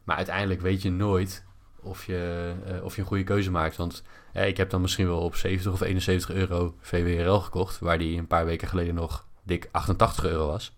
Maar 0.05 0.17
uiteindelijk 0.17 0.61
weet 0.61 0.83
je 0.83 0.91
nooit 0.91 1.45
of 1.85 2.07
je, 2.07 2.53
uh, 2.69 2.85
of 2.85 2.95
je 2.95 3.01
een 3.01 3.07
goede 3.07 3.25
keuze 3.25 3.51
maakt. 3.51 3.77
Want 3.77 4.03
eh, 4.33 4.47
ik 4.47 4.57
heb 4.57 4.71
dan 4.71 4.81
misschien 4.81 5.07
wel 5.07 5.21
op 5.21 5.37
70 5.37 5.73
of 5.73 5.81
71 5.81 6.31
euro 6.31 6.75
VWRL 6.81 7.41
gekocht, 7.41 7.79
waar 7.79 7.99
die 7.99 8.19
een 8.19 8.27
paar 8.27 8.45
weken 8.45 8.69
geleden 8.69 8.95
nog 8.95 9.27
dik 9.43 9.69
88 9.71 10.25
euro 10.25 10.47
was. 10.47 10.77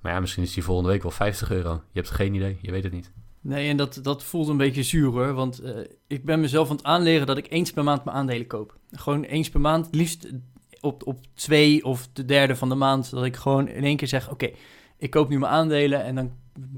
Maar 0.00 0.12
ja, 0.12 0.20
misschien 0.20 0.42
is 0.42 0.52
die 0.52 0.64
volgende 0.64 0.90
week 0.90 1.02
wel 1.02 1.10
50 1.10 1.50
euro. 1.50 1.72
Je 1.72 2.00
hebt 2.00 2.10
geen 2.10 2.34
idee, 2.34 2.58
je 2.62 2.70
weet 2.70 2.82
het 2.82 2.92
niet. 2.92 3.12
Nee, 3.42 3.68
en 3.68 3.76
dat, 3.76 3.98
dat 4.02 4.22
voelt 4.22 4.48
een 4.48 4.56
beetje 4.56 4.82
zuur 4.82 5.10
hoor. 5.10 5.32
Want 5.32 5.62
uh, 5.62 5.78
ik 6.06 6.24
ben 6.24 6.40
mezelf 6.40 6.70
aan 6.70 6.76
het 6.76 6.84
aanleren 6.84 7.26
dat 7.26 7.38
ik 7.38 7.50
eens 7.50 7.72
per 7.72 7.84
maand 7.84 8.04
mijn 8.04 8.16
aandelen 8.16 8.46
koop. 8.46 8.78
Gewoon 8.90 9.22
eens 9.22 9.50
per 9.50 9.60
maand, 9.60 9.88
liefst 9.90 10.28
op, 10.80 11.06
op 11.06 11.18
twee 11.34 11.84
of 11.84 12.08
de 12.12 12.24
derde 12.24 12.56
van 12.56 12.68
de 12.68 12.74
maand. 12.74 13.10
Dat 13.10 13.24
ik 13.24 13.36
gewoon 13.36 13.68
in 13.68 13.84
één 13.84 13.96
keer 13.96 14.08
zeg: 14.08 14.30
Oké, 14.30 14.50
ik 14.96 15.10
koop 15.10 15.28
nu 15.28 15.38
mijn 15.38 15.52
aandelen. 15.52 16.04
En 16.04 16.14
dan 16.14 16.30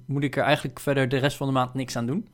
moet 0.06 0.22
ik 0.22 0.36
er 0.36 0.42
eigenlijk 0.42 0.80
verder 0.80 1.08
de 1.08 1.16
rest 1.16 1.36
van 1.36 1.46
de 1.46 1.52
maand 1.52 1.74
niks 1.74 1.96
aan 1.96 2.06
doen. 2.06 2.28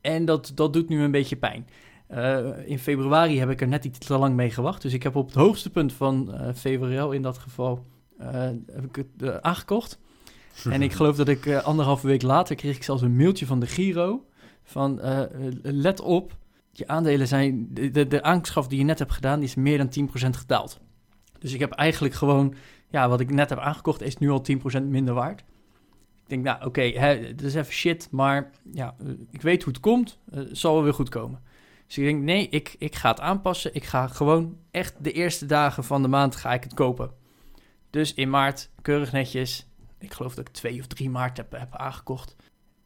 En 0.00 0.24
dat, 0.24 0.52
dat 0.54 0.72
doet 0.72 0.88
nu 0.88 1.02
een 1.02 1.10
beetje 1.10 1.36
pijn. 1.36 1.66
Uh, 2.10 2.68
in 2.68 2.78
februari 2.78 3.38
heb 3.38 3.50
ik 3.50 3.60
er 3.60 3.68
net 3.68 3.84
iets 3.84 3.98
te 3.98 4.18
lang 4.18 4.34
mee 4.34 4.50
gewacht. 4.50 4.82
Dus 4.82 4.92
ik 4.92 5.02
heb 5.02 5.16
op 5.16 5.26
het 5.26 5.34
hoogste 5.34 5.70
punt 5.70 5.92
van 5.92 6.28
uh, 6.30 6.48
februari 6.54 7.16
in 7.16 7.22
dat 7.22 7.38
geval 7.38 7.84
heb 8.66 8.84
ik 8.84 8.96
het 8.96 9.42
aangekocht. 9.42 9.98
En 10.64 10.82
ik 10.82 10.92
geloof 10.92 11.16
dat 11.16 11.28
ik 11.28 11.46
uh, 11.46 11.62
anderhalve 11.64 12.06
week 12.06 12.22
later 12.22 12.56
kreeg 12.56 12.76
ik 12.76 12.82
zelfs 12.82 13.02
een 13.02 13.16
mailtje 13.16 13.46
van 13.46 13.60
de 13.60 13.66
Giro. 13.66 14.26
Van 14.62 14.98
uh, 15.04 15.20
let 15.62 16.00
op, 16.00 16.36
je 16.72 16.88
aandelen 16.88 17.28
zijn. 17.28 17.68
De, 17.70 18.06
de, 18.06 18.22
aanschaf 18.22 18.68
die 18.68 18.78
je 18.78 18.84
net 18.84 18.98
hebt 18.98 19.12
gedaan, 19.12 19.38
die 19.38 19.48
is 19.48 19.54
meer 19.54 19.78
dan 19.78 20.08
10% 20.08 20.28
gedaald. 20.30 20.80
Dus 21.38 21.52
ik 21.52 21.60
heb 21.60 21.72
eigenlijk 21.72 22.14
gewoon. 22.14 22.54
Ja, 22.90 23.08
wat 23.08 23.20
ik 23.20 23.30
net 23.30 23.50
heb 23.50 23.58
aangekocht, 23.58 24.02
is 24.02 24.16
nu 24.16 24.30
al 24.30 24.44
10% 24.78 24.82
minder 24.82 25.14
waard. 25.14 25.40
Ik 26.22 26.28
denk, 26.28 26.44
nou 26.44 26.56
oké, 26.56 26.66
okay, 26.66 27.34
dat 27.34 27.46
is 27.46 27.54
even 27.54 27.72
shit. 27.72 28.08
Maar 28.10 28.50
ja, 28.72 28.94
ik 29.30 29.42
weet 29.42 29.62
hoe 29.62 29.72
het 29.72 29.82
komt. 29.82 30.18
Het 30.30 30.58
zal 30.58 30.74
wel 30.74 30.82
weer 30.82 30.94
goed 30.94 31.08
komen. 31.08 31.40
Dus 31.86 31.98
ik 31.98 32.04
denk, 32.04 32.22
nee, 32.22 32.48
ik, 32.48 32.76
ik 32.78 32.94
ga 32.94 33.10
het 33.10 33.20
aanpassen. 33.20 33.74
Ik 33.74 33.84
ga 33.84 34.06
gewoon 34.06 34.56
echt 34.70 34.94
de 34.98 35.12
eerste 35.12 35.46
dagen 35.46 35.84
van 35.84 36.02
de 36.02 36.08
maand 36.08 36.36
ga 36.36 36.52
ik 36.52 36.62
het 36.62 36.74
kopen. 36.74 37.10
Dus 37.90 38.14
in 38.14 38.30
maart, 38.30 38.70
keurig 38.82 39.12
netjes, 39.12 39.67
ik 39.98 40.12
geloof 40.12 40.34
dat 40.34 40.48
ik 40.48 40.52
2 40.52 40.78
of 40.78 40.86
3 40.86 41.10
maart 41.10 41.36
heb, 41.36 41.52
heb 41.52 41.74
aangekocht. 41.76 42.36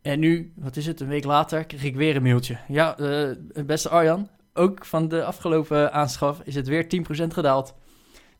En 0.02 0.18
nu, 0.18 0.52
wat 0.56 0.76
is 0.76 0.86
het, 0.86 1.00
een 1.00 1.08
week 1.08 1.24
later, 1.24 1.64
kreeg 1.64 1.84
ik 1.84 1.96
weer 1.96 2.16
een 2.16 2.22
mailtje. 2.22 2.58
Ja, 2.68 2.98
uh, 2.98 3.36
beste 3.66 3.88
Arjan, 3.88 4.28
ook 4.54 4.84
van 4.84 5.08
de 5.08 5.24
afgelopen 5.24 5.92
aanschaf 5.92 6.40
is 6.44 6.54
het 6.54 6.68
weer 6.68 6.84
10% 6.84 7.26
gedaald. 7.26 7.74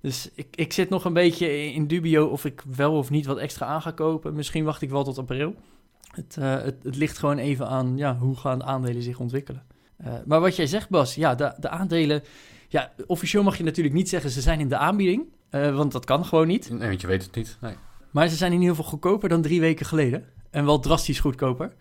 Dus 0.01 0.31
ik, 0.35 0.47
ik 0.57 0.73
zit 0.73 0.89
nog 0.89 1.05
een 1.05 1.13
beetje 1.13 1.73
in 1.73 1.87
dubio 1.87 2.27
of 2.27 2.45
ik 2.45 2.63
wel 2.77 2.93
of 2.93 3.11
niet 3.11 3.27
wat 3.27 3.39
extra 3.39 3.67
aan 3.67 3.83
ga 3.83 3.91
kopen. 3.91 4.35
Misschien 4.35 4.65
wacht 4.65 4.83
ik 4.83 4.91
wel 4.91 5.05
tot 5.05 5.19
april. 5.19 5.55
Het, 6.11 6.37
uh, 6.39 6.63
het, 6.63 6.83
het, 6.83 6.97
ligt 6.97 7.19
gewoon 7.19 7.39
even 7.39 7.69
aan 7.69 7.97
ja, 7.97 8.17
hoe 8.17 8.37
gaan 8.37 8.59
de 8.59 8.65
aandelen 8.65 9.03
zich 9.03 9.19
ontwikkelen. 9.19 9.63
Uh, 10.05 10.13
maar 10.27 10.41
wat 10.41 10.57
jij 10.57 10.67
zegt, 10.67 10.89
Bas, 10.89 11.15
ja, 11.15 11.35
de, 11.35 11.55
de 11.59 11.69
aandelen. 11.69 12.23
Ja, 12.69 12.93
officieel 13.07 13.43
mag 13.43 13.57
je 13.57 13.65
natuurlijk 13.65 13.95
niet 13.95 14.09
zeggen 14.09 14.31
ze 14.31 14.41
zijn 14.41 14.61
in 14.61 14.69
de 14.69 14.77
aanbieding. 14.77 15.25
want 15.51 15.93
dat 15.93 16.05
kan 16.05 16.25
gewoon 16.25 16.47
niet. 16.47 16.71
Nee, 16.71 16.89
want 16.89 17.01
je 17.01 17.07
weet 17.07 17.23
het 17.23 17.35
niet. 17.35 17.57
Nee. 17.61 17.75
Maar 18.13 18.29
ze 18.29 18.37
zijn 18.37 18.53
in 18.53 18.61
ieder 18.61 18.77
geval 18.77 18.91
goedkoper 18.91 19.29
dan 19.29 19.43
drie 19.43 19.61
weken 19.61 19.87
geleden. 19.87 20.25
En 20.51 20.65
wel 20.65 20.79
drastisch 20.81 21.21
goedkoper. 21.21 21.75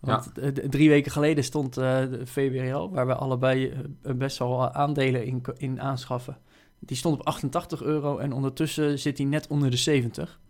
Want 0.00 0.30
ja. 0.34 0.52
drie 0.68 0.88
weken 0.88 1.12
geleden 1.12 1.44
stond 1.44 1.78
uh, 1.78 1.84
de 1.84 2.26
VWRL, 2.26 2.90
waar 2.90 3.06
we 3.06 3.14
allebei 3.14 3.66
uh, 3.66 4.14
best 4.14 4.38
wel 4.38 4.72
aandelen 4.72 5.26
in, 5.26 5.42
in 5.56 5.80
aanschaffen. 5.80 6.38
Die 6.78 6.96
stond 6.96 7.20
op 7.20 7.26
88 7.26 7.82
euro 7.82 8.18
en 8.18 8.32
ondertussen 8.32 8.98
zit 8.98 9.18
hij 9.18 9.26
net 9.26 9.46
onder 9.46 9.70
de 9.70 9.76
70. 9.76 10.40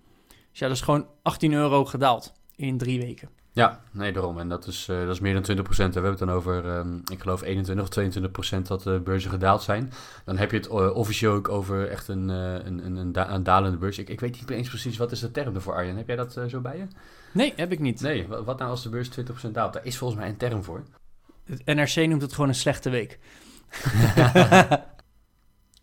Dus 0.51 0.59
ja, 0.59 0.67
dat 0.67 0.77
is 0.77 0.83
gewoon 0.83 1.07
18 1.23 1.53
euro 1.53 1.85
gedaald 1.85 2.33
in 2.57 2.79
drie 2.79 3.01
weken. 3.01 3.29
Ja, 3.55 3.81
nee, 3.91 4.13
daarom. 4.13 4.39
En 4.39 4.49
dat 4.49 4.67
is, 4.67 4.89
uh, 4.91 5.01
dat 5.01 5.15
is 5.15 5.21
meer 5.21 5.33
dan 5.33 5.43
20 5.43 5.65
procent. 5.65 5.95
We 5.95 6.01
hebben 6.01 6.19
het 6.19 6.29
dan 6.29 6.37
over, 6.37 6.77
um, 6.77 7.03
ik 7.13 7.21
geloof 7.21 7.43
21 7.43 7.85
of 7.85 7.91
22 7.91 8.33
procent 8.33 8.67
dat 8.67 8.83
de 8.83 9.01
beurzen 9.05 9.31
gedaald 9.31 9.63
zijn. 9.63 9.93
Dan 10.25 10.37
heb 10.37 10.51
je 10.51 10.57
het 10.57 10.67
uh, 10.67 10.97
officieel 10.97 11.33
ook 11.33 11.49
over 11.49 11.89
echt 11.89 12.09
een, 12.09 12.29
uh, 12.29 12.53
een, 12.53 12.87
een, 12.87 12.97
een, 12.97 13.13
da 13.13 13.31
een, 13.31 13.43
dalende 13.43 13.77
beurs. 13.77 13.99
Ik, 13.99 14.09
ik 14.09 14.21
weet 14.21 14.41
niet 14.41 14.51
eens 14.51 14.69
precies 14.69 14.97
wat 14.97 15.13
is 15.13 15.21
de 15.21 15.31
term 15.31 15.55
ervoor, 15.55 15.75
Arjen. 15.75 15.97
Heb 15.97 16.07
jij 16.07 16.17
dat 16.17 16.39
zo 16.49 16.61
bij 16.61 16.77
je? 16.77 16.87
Nee, 17.33 17.53
heb 17.57 17.73
ik 17.73 17.79
niet. 17.79 18.01
Nee, 18.01 18.29
wat, 18.29 18.45
wat 18.45 18.59
nou 18.59 18.71
als 18.71 18.83
de 18.83 18.89
beurs 18.89 19.09
20 19.09 19.35
procent 19.35 19.55
daalt? 19.55 19.73
Daar 19.73 19.85
is 19.85 19.97
volgens 19.97 20.21
mij 20.21 20.29
een 20.29 20.37
term 20.37 20.65
voor. 20.65 20.83
Het 21.45 21.65
NRC 21.65 22.09
noemt 22.09 22.23
het 22.23 22.33
gewoon 22.33 22.49
een 22.49 22.55
slechte 22.55 22.91
week. 22.91 23.19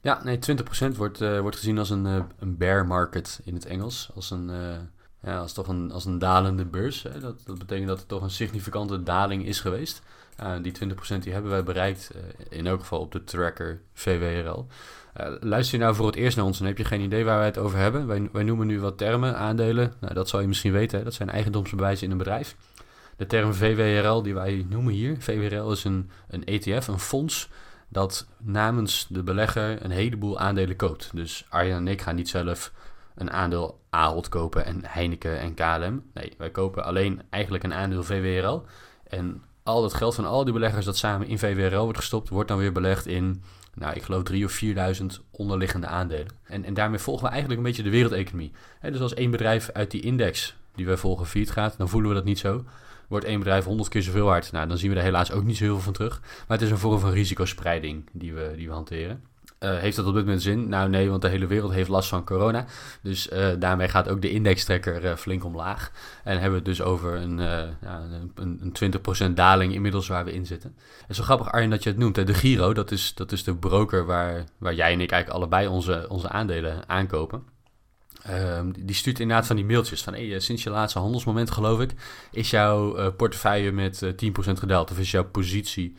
ja, 0.01 0.23
nee, 0.23 0.39
20 0.39 0.65
procent 0.65 0.97
wordt, 0.97 1.19
wordt 1.19 1.57
gezien 1.57 1.77
als 1.77 1.89
een, 1.89 2.05
een 2.39 2.57
bear 2.57 2.87
market 2.87 3.41
in 3.43 3.53
het 3.53 3.65
Engels. 3.65 4.11
Als 4.15 4.31
een 4.31 4.49
ja, 5.23 5.39
als 5.39 5.53
toch 5.53 5.67
een, 5.67 5.91
als 5.91 6.05
een 6.05 6.19
dalende 6.19 6.65
beurs. 6.65 7.03
Hè. 7.03 7.19
Dat, 7.19 7.41
dat 7.45 7.57
betekent 7.57 7.87
dat 7.87 7.99
er 7.99 8.05
toch 8.05 8.21
een 8.21 8.29
significante 8.29 9.03
daling 9.03 9.45
is 9.45 9.59
geweest. 9.59 10.01
Die 10.61 10.73
20% 11.15 11.17
die 11.19 11.33
hebben 11.33 11.51
wij 11.51 11.63
bereikt, 11.63 12.11
uh, 12.15 12.21
in 12.49 12.67
elk 12.67 12.79
geval 12.79 12.99
op 12.99 13.11
de 13.11 13.23
tracker 13.23 13.81
VWRL. 13.93 14.67
Uh, 15.17 15.25
eh, 15.25 15.33
luister 15.39 15.77
je 15.77 15.83
nou 15.83 15.95
voor 15.95 16.05
het 16.05 16.15
eerst 16.15 16.37
naar 16.37 16.45
ons 16.45 16.59
en 16.59 16.65
heb 16.65 16.77
je 16.77 16.83
geen 16.83 17.01
idee 17.01 17.25
waar 17.25 17.37
wij 17.37 17.45
het 17.45 17.57
over 17.57 17.77
hebben. 17.77 18.07
Wij, 18.07 18.29
wij 18.31 18.43
noemen 18.43 18.67
nu 18.67 18.79
wat 18.79 18.97
termen, 18.97 19.37
aandelen. 19.37 19.93
Nou, 19.99 20.13
dat 20.13 20.29
zal 20.29 20.39
je 20.39 20.47
misschien 20.47 20.71
weten, 20.71 20.97
hè. 20.97 21.03
dat 21.03 21.13
zijn 21.13 21.29
eigendomsbewijzen 21.29 22.05
in 22.05 22.11
een 22.11 22.17
bedrijf. 22.17 22.55
De 23.17 23.25
term 23.25 23.53
VWRL 23.53 24.21
die 24.21 24.33
wij 24.33 24.65
noemen 24.69 24.93
hier, 24.93 25.15
VWRL 25.19 25.71
is 25.71 25.83
een, 25.83 26.09
een 26.27 26.45
ETF, 26.45 26.87
een 26.87 26.99
fonds 26.99 27.49
dat 27.87 28.27
namens 28.37 29.07
de 29.09 29.23
belegger 29.23 29.85
een 29.85 29.91
heleboel 29.91 30.39
aandelen 30.39 30.75
koopt. 30.75 31.09
Dus 31.13 31.45
Arjan 31.49 31.77
en 31.77 31.87
ik 31.87 32.01
gaan 32.01 32.15
niet 32.15 32.29
zelf 32.29 32.71
een 33.15 33.31
aandeel 33.31 33.79
Ahold 33.89 34.29
kopen 34.29 34.65
en 34.65 34.81
Heineken 34.85 35.39
en 35.39 35.53
KLM. 35.53 36.03
Nee, 36.13 36.33
wij 36.37 36.49
kopen 36.49 36.83
alleen 36.83 37.21
eigenlijk 37.29 37.63
een 37.63 37.73
aandeel 37.73 38.03
VWRL. 38.03 38.63
En 39.03 39.43
al 39.63 39.83
het 39.83 39.93
geld 39.93 40.15
van 40.15 40.25
al 40.25 40.43
die 40.43 40.53
beleggers 40.53 40.85
dat 40.85 40.97
samen 40.97 41.27
in 41.27 41.39
VWRL 41.39 41.83
wordt 41.83 41.97
gestopt, 41.97 42.29
wordt 42.29 42.49
dan 42.49 42.57
weer 42.57 42.71
belegd 42.71 43.05
in, 43.05 43.43
nou, 43.73 43.93
ik 43.93 44.03
geloof 44.03 44.23
3.000 44.31 44.43
of 44.43 44.61
4.000 44.99 45.05
onderliggende 45.31 45.87
aandelen. 45.87 46.27
En, 46.43 46.65
en 46.65 46.73
daarmee 46.73 46.99
volgen 46.99 47.23
we 47.23 47.29
eigenlijk 47.29 47.61
een 47.61 47.67
beetje 47.67 47.83
de 47.83 47.89
wereldeconomie. 47.89 48.51
dus 48.81 48.99
als 48.99 49.13
één 49.13 49.31
bedrijf 49.31 49.69
uit 49.73 49.91
die 49.91 50.01
index 50.01 50.55
die 50.75 50.85
wij 50.85 50.97
volgen 50.97 51.25
failliet 51.25 51.51
gaat, 51.51 51.77
dan 51.77 51.89
voelen 51.89 52.09
we 52.09 52.15
dat 52.15 52.25
niet 52.25 52.39
zo. 52.39 52.63
Wordt 53.07 53.25
één 53.25 53.39
bedrijf 53.39 53.65
100 53.65 53.89
keer 53.89 54.01
zoveel 54.01 54.25
waard, 54.25 54.51
nou, 54.51 54.67
dan 54.67 54.77
zien 54.77 54.89
we 54.89 54.95
er 54.95 55.03
helaas 55.03 55.31
ook 55.31 55.43
niet 55.43 55.57
zo 55.57 55.63
heel 55.63 55.73
veel 55.73 55.83
van 55.83 55.93
terug. 55.93 56.19
Maar 56.19 56.57
het 56.57 56.61
is 56.61 56.71
een 56.71 56.77
vorm 56.77 56.99
van 56.99 57.11
risicospreiding 57.11 58.09
die 58.11 58.33
we, 58.33 58.53
die 58.55 58.67
we 58.67 58.73
hanteren. 58.73 59.23
Uh, 59.63 59.77
heeft 59.77 59.95
dat 59.95 60.05
op 60.05 60.13
dit 60.13 60.23
moment 60.23 60.41
zin? 60.41 60.69
Nou 60.69 60.89
nee, 60.89 61.09
want 61.09 61.21
de 61.21 61.27
hele 61.27 61.47
wereld 61.47 61.71
heeft 61.71 61.89
last 61.89 62.09
van 62.09 62.25
corona. 62.25 62.65
Dus 63.01 63.29
uh, 63.29 63.49
daarmee 63.59 63.87
gaat 63.87 64.09
ook 64.09 64.21
de 64.21 64.31
indextrekker 64.31 65.03
uh, 65.03 65.15
flink 65.15 65.43
omlaag. 65.45 65.91
En 66.23 66.33
hebben 66.33 66.49
we 66.49 66.55
het 66.55 66.65
dus 66.65 66.81
over 66.81 67.15
een, 67.15 67.37
ja, 67.81 68.01
een, 68.35 68.73
een 68.79 69.31
20% 69.31 69.33
daling 69.33 69.73
inmiddels 69.73 70.07
waar 70.07 70.25
we 70.25 70.33
in 70.33 70.45
zitten. 70.45 70.75
En 71.07 71.15
zo 71.15 71.23
grappig 71.23 71.51
Arjen 71.51 71.69
dat 71.69 71.83
je 71.83 71.89
het 71.89 71.97
noemt. 71.97 72.15
Hè? 72.15 72.23
De 72.23 72.33
Giro, 72.33 72.73
dat 72.73 72.91
is, 72.91 73.13
dat 73.13 73.31
is 73.31 73.43
de 73.43 73.55
broker 73.55 74.05
waar, 74.05 74.43
waar 74.57 74.73
jij 74.73 74.93
en 74.93 75.01
ik 75.01 75.11
eigenlijk 75.11 75.41
allebei 75.41 75.67
onze, 75.67 76.05
onze 76.09 76.29
aandelen 76.29 76.89
aankopen. 76.89 77.43
Um, 78.29 78.85
die 78.85 78.95
stuurt 78.95 79.19
inderdaad 79.19 79.47
van 79.47 79.55
die 79.55 79.65
mailtjes 79.65 80.03
van 80.03 80.15
sinds 80.37 80.63
je 80.63 80.69
laatste 80.69 80.99
handelsmoment 80.99 81.51
geloof 81.51 81.79
ik, 81.79 81.91
is 82.31 82.49
jouw 82.49 83.11
portefeuille 83.11 83.71
met 83.71 84.03
10% 84.05 84.07
gedaald. 84.53 84.91
Of 84.91 84.99
is 84.99 85.11
jouw 85.11 85.25
positie 85.25 85.95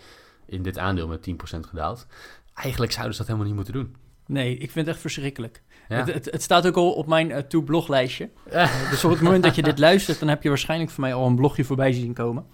in 0.47 0.63
dit 0.63 0.79
aandeel 0.79 1.09
met 1.09 1.31
10% 1.31 1.35
gedaald. 1.61 2.07
Eigenlijk 2.55 2.93
zouden 2.93 3.15
ze 3.15 3.19
dat 3.19 3.27
helemaal 3.27 3.49
niet 3.49 3.57
moeten 3.57 3.75
doen. 3.75 3.97
Nee, 4.27 4.53
ik 4.53 4.71
vind 4.71 4.75
het 4.75 4.89
echt 4.89 5.01
verschrikkelijk. 5.01 5.63
Het, 5.89 6.13
het, 6.13 6.25
het, 6.25 6.43
staat 6.43 6.67
ook 6.67 6.77
al 6.77 6.93
op 6.93 7.07
mijn 7.07 7.31
uh, 7.31 7.39
to-bloglijstje. 7.39 8.31
Uh, 8.53 8.91
dus 8.91 9.05
op 9.05 9.11
het 9.11 9.21
moment 9.21 9.43
dat 9.43 9.55
je 9.55 9.63
dit 9.63 9.79
luistert, 9.79 10.19
dan 10.19 10.29
heb 10.29 10.43
je 10.43 10.49
waarschijnlijk 10.49 10.91
voor 10.91 11.01
mij 11.01 11.15
al 11.15 11.27
een 11.27 11.37
blogje 11.37 11.65
voorbij 11.65 11.93
zien 11.93 12.13
komen. 12.13 12.47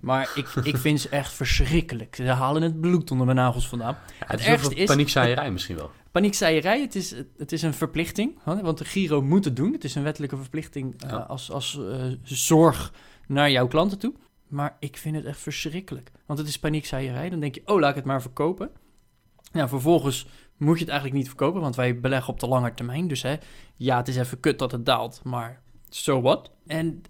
Maar 0.00 0.30
ik, 0.34 0.48
ik 0.62 0.76
vind 0.76 1.00
ze 1.00 1.08
echt 1.08 1.32
verschrikkelijk. 1.32 2.14
Ze 2.16 2.22
halen 2.22 2.62
het 2.62 2.80
bloed 2.80 3.10
onder 3.10 3.26
mijn 3.26 3.38
nagels 3.38 3.68
vandaan. 3.68 3.98
het, 4.18 4.28
het 4.28 4.40
ergste 4.40 4.74
is... 4.74 4.86
Paniekzaaierij 4.86 5.50
misschien 5.50 5.76
wel. 5.76 5.90
Paniekzaaierij, 6.10 6.80
het 6.80 6.94
is, 6.94 7.14
het 7.36 7.52
is 7.52 7.62
een 7.62 7.74
verplichting. 7.74 8.38
Want 8.44 8.78
de 8.78 8.84
Giro 8.84 9.22
moet 9.22 9.44
het 9.44 9.56
doen. 9.56 9.72
Het 9.72 9.84
is 9.84 9.94
een 9.94 10.02
wettelijke 10.02 10.36
verplichting 10.36 11.04
uh, 11.04 11.28
als, 11.28 11.50
als 11.50 11.78
uh, 11.80 12.04
zorg 12.22 12.92
naar 13.26 13.50
jouw 13.50 13.66
klanten 13.66 13.98
toe. 13.98 14.14
Maar 14.48 14.76
ik 14.78 14.96
vind 14.96 15.16
het 15.16 15.24
echt 15.24 15.40
verschrikkelijk. 15.40 16.10
Want 16.26 16.38
het 16.38 16.48
is 16.48 16.58
paniekzaaierij. 16.58 17.30
Dan 17.30 17.40
denk 17.40 17.54
je, 17.54 17.62
oh, 17.64 17.80
laat 17.80 17.90
ik 17.90 17.96
het 17.96 18.04
maar 18.04 18.22
verkopen. 18.22 18.70
Ja, 19.52 19.68
vervolgens 19.68 20.26
moet 20.56 20.74
je 20.74 20.80
het 20.80 20.90
eigenlijk 20.92 21.20
niet 21.20 21.28
verkopen, 21.28 21.60
want 21.60 21.76
wij 21.76 22.00
beleggen 22.00 22.32
op 22.32 22.40
de 22.40 22.48
lange 22.48 22.74
termijn. 22.74 23.08
Dus 23.08 23.22
hè, 23.22 23.36
ja, 23.76 23.96
het 23.96 24.08
is 24.08 24.16
even 24.16 24.40
kut 24.40 24.58
dat 24.58 24.72
het 24.72 24.86
daalt, 24.86 25.20
maar 25.24 25.60
so 25.88 26.20
what? 26.20 26.50
En 26.66 27.02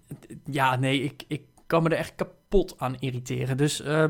ja, 0.45 0.75
nee, 0.75 1.01
ik, 1.01 1.23
ik 1.27 1.41
kan 1.67 1.83
me 1.83 1.89
er 1.89 1.97
echt 1.97 2.15
kapot 2.15 2.75
aan 2.77 2.95
irriteren. 2.99 3.57
Dus 3.57 3.81
uh, 3.81 4.05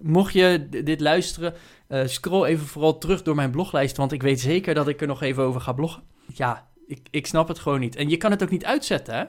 mocht 0.00 0.32
je 0.32 0.68
dit 0.84 1.00
luisteren, 1.00 1.54
uh, 1.88 2.06
scroll 2.06 2.44
even 2.44 2.66
vooral 2.66 2.98
terug 2.98 3.22
door 3.22 3.34
mijn 3.34 3.50
bloglijst, 3.50 3.96
want 3.96 4.12
ik 4.12 4.22
weet 4.22 4.40
zeker 4.40 4.74
dat 4.74 4.88
ik 4.88 5.00
er 5.00 5.06
nog 5.06 5.22
even 5.22 5.42
over 5.42 5.60
ga 5.60 5.72
bloggen. 5.72 6.02
Ja, 6.34 6.68
ik, 6.86 7.00
ik 7.10 7.26
snap 7.26 7.48
het 7.48 7.58
gewoon 7.58 7.80
niet. 7.80 7.96
En 7.96 8.08
je 8.08 8.16
kan 8.16 8.30
het 8.30 8.42
ook 8.42 8.50
niet 8.50 8.64
uitzetten, 8.64 9.14
hè? 9.14 9.24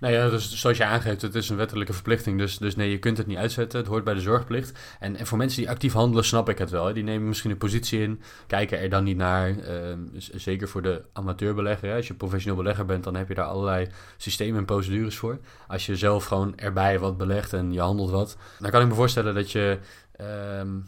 Nou 0.00 0.14
ja, 0.14 0.28
dus 0.28 0.54
zoals 0.54 0.76
je 0.76 0.84
aangeeft, 0.84 1.22
het 1.22 1.34
is 1.34 1.48
een 1.48 1.56
wettelijke 1.56 1.92
verplichting. 1.92 2.38
Dus, 2.38 2.58
dus 2.58 2.76
nee, 2.76 2.90
je 2.90 2.98
kunt 2.98 3.18
het 3.18 3.26
niet 3.26 3.36
uitzetten. 3.36 3.78
Het 3.78 3.88
hoort 3.88 4.04
bij 4.04 4.14
de 4.14 4.20
zorgplicht. 4.20 4.78
En, 5.00 5.16
en 5.16 5.26
voor 5.26 5.38
mensen 5.38 5.60
die 5.60 5.70
actief 5.70 5.92
handelen, 5.92 6.24
snap 6.24 6.48
ik 6.48 6.58
het 6.58 6.70
wel. 6.70 6.92
Die 6.92 7.02
nemen 7.02 7.28
misschien 7.28 7.50
een 7.50 7.56
positie 7.56 8.00
in, 8.00 8.22
kijken 8.46 8.78
er 8.78 8.88
dan 8.88 9.04
niet 9.04 9.16
naar. 9.16 9.50
Uh, 9.50 9.94
zeker 10.16 10.68
voor 10.68 10.82
de 10.82 11.02
amateurbelegger. 11.12 11.94
Als 11.94 12.06
je 12.06 12.14
professioneel 12.14 12.56
belegger 12.56 12.84
bent, 12.84 13.04
dan 13.04 13.16
heb 13.16 13.28
je 13.28 13.34
daar 13.34 13.44
allerlei 13.44 13.88
systemen 14.16 14.58
en 14.58 14.64
procedures 14.64 15.16
voor. 15.16 15.38
Als 15.66 15.86
je 15.86 15.96
zelf 15.96 16.24
gewoon 16.24 16.58
erbij 16.58 16.98
wat 16.98 17.16
belegt 17.16 17.52
en 17.52 17.72
je 17.72 17.80
handelt 17.80 18.10
wat, 18.10 18.36
dan 18.58 18.70
kan 18.70 18.82
ik 18.82 18.88
me 18.88 18.94
voorstellen 18.94 19.34
dat 19.34 19.52
je. 19.52 19.78
Uh, 20.20 20.26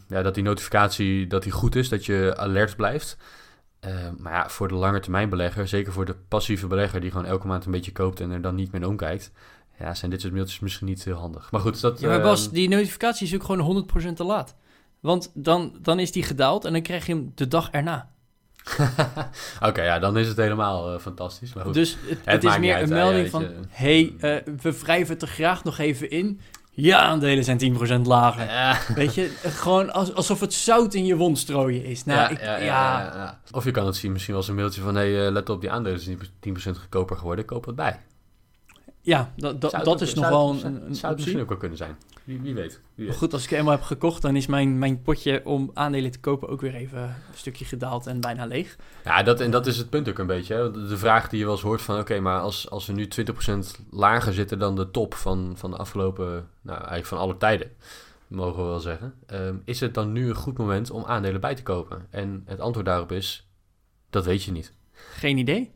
ja, 0.07 0.21
dat 0.21 0.33
die 0.33 0.43
notificatie 0.43 1.27
dat 1.27 1.43
die 1.43 1.51
goed 1.51 1.75
is, 1.75 1.89
dat 1.89 2.05
je 2.05 2.33
alert 2.37 2.75
blijft. 2.75 3.17
Uh, 3.85 3.91
maar 4.17 4.33
ja, 4.33 4.49
voor 4.49 4.67
de 4.67 4.73
lange 4.73 4.99
termijn 4.99 5.29
belegger, 5.29 5.67
zeker 5.67 5.93
voor 5.93 6.05
de 6.05 6.15
passieve 6.27 6.67
belegger 6.67 7.01
die 7.01 7.11
gewoon 7.11 7.25
elke 7.25 7.47
maand 7.47 7.65
een 7.65 7.71
beetje 7.71 7.91
koopt 7.91 8.19
en 8.19 8.31
er 8.31 8.41
dan 8.41 8.55
niet 8.55 8.71
meer 8.71 8.87
omkijkt, 8.87 9.31
ja, 9.79 9.93
zijn 9.93 10.11
dit 10.11 10.21
soort 10.21 10.33
mailtjes 10.33 10.59
misschien 10.59 10.87
niet 10.87 11.03
heel 11.03 11.15
handig. 11.15 11.51
Maar 11.51 11.61
goed, 11.61 11.81
dat... 11.81 11.99
Ja, 11.99 12.07
maar 12.07 12.21
Bas, 12.21 12.45
uh, 12.47 12.53
die 12.53 12.69
notificatie 12.69 13.27
is 13.27 13.35
ook 13.35 13.43
gewoon 13.43 13.87
100% 14.11 14.13
te 14.13 14.23
laat. 14.23 14.55
Want 14.99 15.31
dan, 15.33 15.77
dan 15.81 15.99
is 15.99 16.11
die 16.11 16.23
gedaald 16.23 16.65
en 16.65 16.71
dan 16.73 16.81
krijg 16.81 17.05
je 17.05 17.13
hem 17.13 17.31
de 17.35 17.47
dag 17.47 17.69
erna. 17.71 18.11
Oké, 19.69 19.81
ja, 19.81 19.99
dan 19.99 20.17
is 20.17 20.27
het 20.27 20.37
helemaal 20.37 20.93
uh, 20.93 20.99
fantastisch. 20.99 21.53
Maar 21.53 21.65
goed, 21.65 21.73
dus 21.73 21.97
het, 22.01 22.09
het, 22.09 22.19
het 22.25 22.43
is 22.43 22.57
meer 22.57 22.81
een 22.81 22.89
melding 22.89 23.29
van... 23.29 23.45
hey, 23.69 24.03
uh, 24.03 24.19
we 24.61 24.79
wrijven 24.79 25.13
het 25.13 25.21
er 25.21 25.27
graag 25.27 25.63
nog 25.63 25.77
even 25.77 26.09
in. 26.09 26.39
Ja, 26.75 26.99
aandelen 26.99 27.43
zijn 27.43 27.59
10% 28.01 28.01
lager. 28.01 28.45
Ja. 28.45 28.77
Weet 28.95 29.15
je, 29.15 29.31
gewoon 29.43 29.91
alsof 29.93 30.39
het 30.39 30.53
zout 30.53 30.93
in 30.93 31.05
je 31.05 31.15
wond 31.15 31.37
strooien 31.37 31.85
is. 31.85 32.03
Nou, 32.03 32.19
ja, 32.19 32.29
ik, 32.29 32.41
ja, 32.41 32.57
ja, 32.57 33.39
Of 33.51 33.63
je 33.63 33.71
kan 33.71 33.85
het 33.85 33.95
zien 33.95 34.11
misschien 34.11 34.33
wel 34.33 34.41
eens 34.41 34.51
een 34.51 34.57
mailtje 34.57 34.81
van... 34.81 34.95
hé, 34.95 35.13
hey, 35.13 35.25
uh, 35.25 35.31
let 35.31 35.49
op, 35.49 35.61
die 35.61 35.71
aandelen 35.71 35.99
zijn 35.99 36.19
10% 36.19 36.21
goedkoper 36.53 37.17
geworden, 37.17 37.45
koop 37.45 37.65
het 37.65 37.75
bij. 37.75 37.99
Ja, 39.05 39.33
dat, 39.35 39.61
dat, 39.61 39.83
dat 39.83 40.01
is 40.01 40.13
nog 40.13 40.29
wel 40.29 40.49
een, 40.49 40.65
een, 40.65 40.95
Zou 40.95 41.13
het 41.13 41.21
misschien 41.21 41.41
ook 41.41 41.49
wel 41.49 41.57
kunnen 41.57 41.77
zijn. 41.77 41.97
Wie, 42.23 42.41
wie, 42.41 42.53
weet, 42.53 42.81
wie 42.95 43.07
weet. 43.07 43.15
Goed, 43.15 43.33
als 43.33 43.43
ik 43.43 43.51
eenmaal 43.51 43.73
heb 43.73 43.81
gekocht, 43.81 44.21
dan 44.21 44.35
is 44.35 44.45
mijn, 44.45 44.79
mijn 44.79 45.01
potje 45.01 45.41
om 45.45 45.71
aandelen 45.73 46.11
te 46.11 46.19
kopen 46.19 46.49
ook 46.49 46.61
weer 46.61 46.75
even 46.75 47.01
een 47.01 47.13
stukje 47.33 47.65
gedaald 47.65 48.07
en 48.07 48.21
bijna 48.21 48.45
leeg. 48.45 48.75
Ja, 49.03 49.23
dat, 49.23 49.39
en 49.39 49.51
dat 49.51 49.67
is 49.67 49.77
het 49.77 49.89
punt 49.89 50.09
ook 50.09 50.17
een 50.17 50.27
beetje. 50.27 50.53
Hè. 50.53 50.71
De 50.71 50.97
vraag 50.97 51.29
die 51.29 51.39
je 51.39 51.45
wel 51.45 51.53
eens 51.53 51.63
hoort 51.63 51.81
van, 51.81 51.99
oké, 51.99 52.19
maar 52.19 52.39
als, 52.39 52.69
als 52.69 52.85
we 52.85 52.93
nu 52.93 53.07
20% 53.07 53.81
lager 53.89 54.33
zitten 54.33 54.59
dan 54.59 54.75
de 54.75 54.91
top 54.91 55.13
van, 55.13 55.53
van 55.55 55.71
de 55.71 55.77
afgelopen, 55.77 56.49
nou 56.61 56.77
eigenlijk 56.77 57.07
van 57.07 57.17
alle 57.17 57.37
tijden, 57.37 57.71
mogen 58.27 58.63
we 58.63 58.69
wel 58.69 58.79
zeggen. 58.79 59.13
Um, 59.33 59.61
is 59.65 59.79
het 59.79 59.93
dan 59.93 60.11
nu 60.11 60.29
een 60.29 60.35
goed 60.35 60.57
moment 60.57 60.91
om 60.91 61.03
aandelen 61.05 61.41
bij 61.41 61.55
te 61.55 61.63
kopen? 61.63 62.07
En 62.09 62.43
het 62.45 62.59
antwoord 62.59 62.85
daarop 62.85 63.11
is, 63.11 63.47
dat 64.09 64.25
weet 64.25 64.43
je 64.43 64.51
niet. 64.51 64.73
Geen 64.93 65.37
idee. 65.37 65.71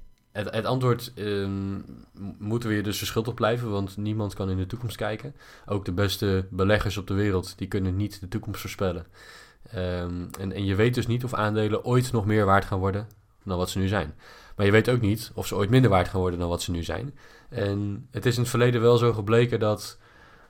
Het, 0.45 0.65
antwoord 0.65 1.11
um, 1.15 1.83
moeten 2.39 2.69
we 2.69 2.75
je 2.75 2.83
dus 2.83 2.97
verschuldigd 2.97 3.35
blijven, 3.35 3.69
want 3.69 3.97
niemand 3.97 4.33
kan 4.33 4.49
in 4.49 4.57
de 4.57 4.65
toekomst 4.65 4.95
kijken. 4.95 5.35
Ook 5.65 5.85
de 5.85 5.91
beste 5.91 6.47
beleggers 6.49 6.97
op 6.97 7.07
de 7.07 7.13
wereld, 7.13 7.57
die 7.57 7.67
kunnen 7.67 7.95
niet 7.95 8.19
de 8.19 8.27
toekomst 8.27 8.61
voorspellen. 8.61 9.05
Um, 9.75 10.29
en, 10.39 10.51
en 10.51 10.65
je 10.65 10.75
weet 10.75 10.93
dus 10.93 11.07
niet 11.07 11.23
of 11.23 11.33
aandelen 11.33 11.85
ooit 11.85 12.11
nog 12.11 12.25
meer 12.25 12.45
waard 12.45 12.65
gaan 12.65 12.79
worden 12.79 13.07
dan 13.43 13.57
wat 13.57 13.69
ze 13.69 13.79
nu 13.79 13.87
zijn. 13.87 14.13
Maar 14.55 14.65
je 14.65 14.71
weet 14.71 14.89
ook 14.89 15.01
niet 15.01 15.31
of 15.33 15.47
ze 15.47 15.55
ooit 15.55 15.69
minder 15.69 15.89
waard 15.89 16.07
gaan 16.07 16.19
worden 16.19 16.39
dan 16.39 16.49
wat 16.49 16.61
ze 16.61 16.71
nu 16.71 16.83
zijn. 16.83 17.17
En 17.49 18.07
het 18.11 18.25
is 18.25 18.35
in 18.35 18.41
het 18.41 18.49
verleden 18.49 18.81
wel 18.81 18.97
zo 18.97 19.13
gebleken 19.13 19.59
dat 19.59 19.97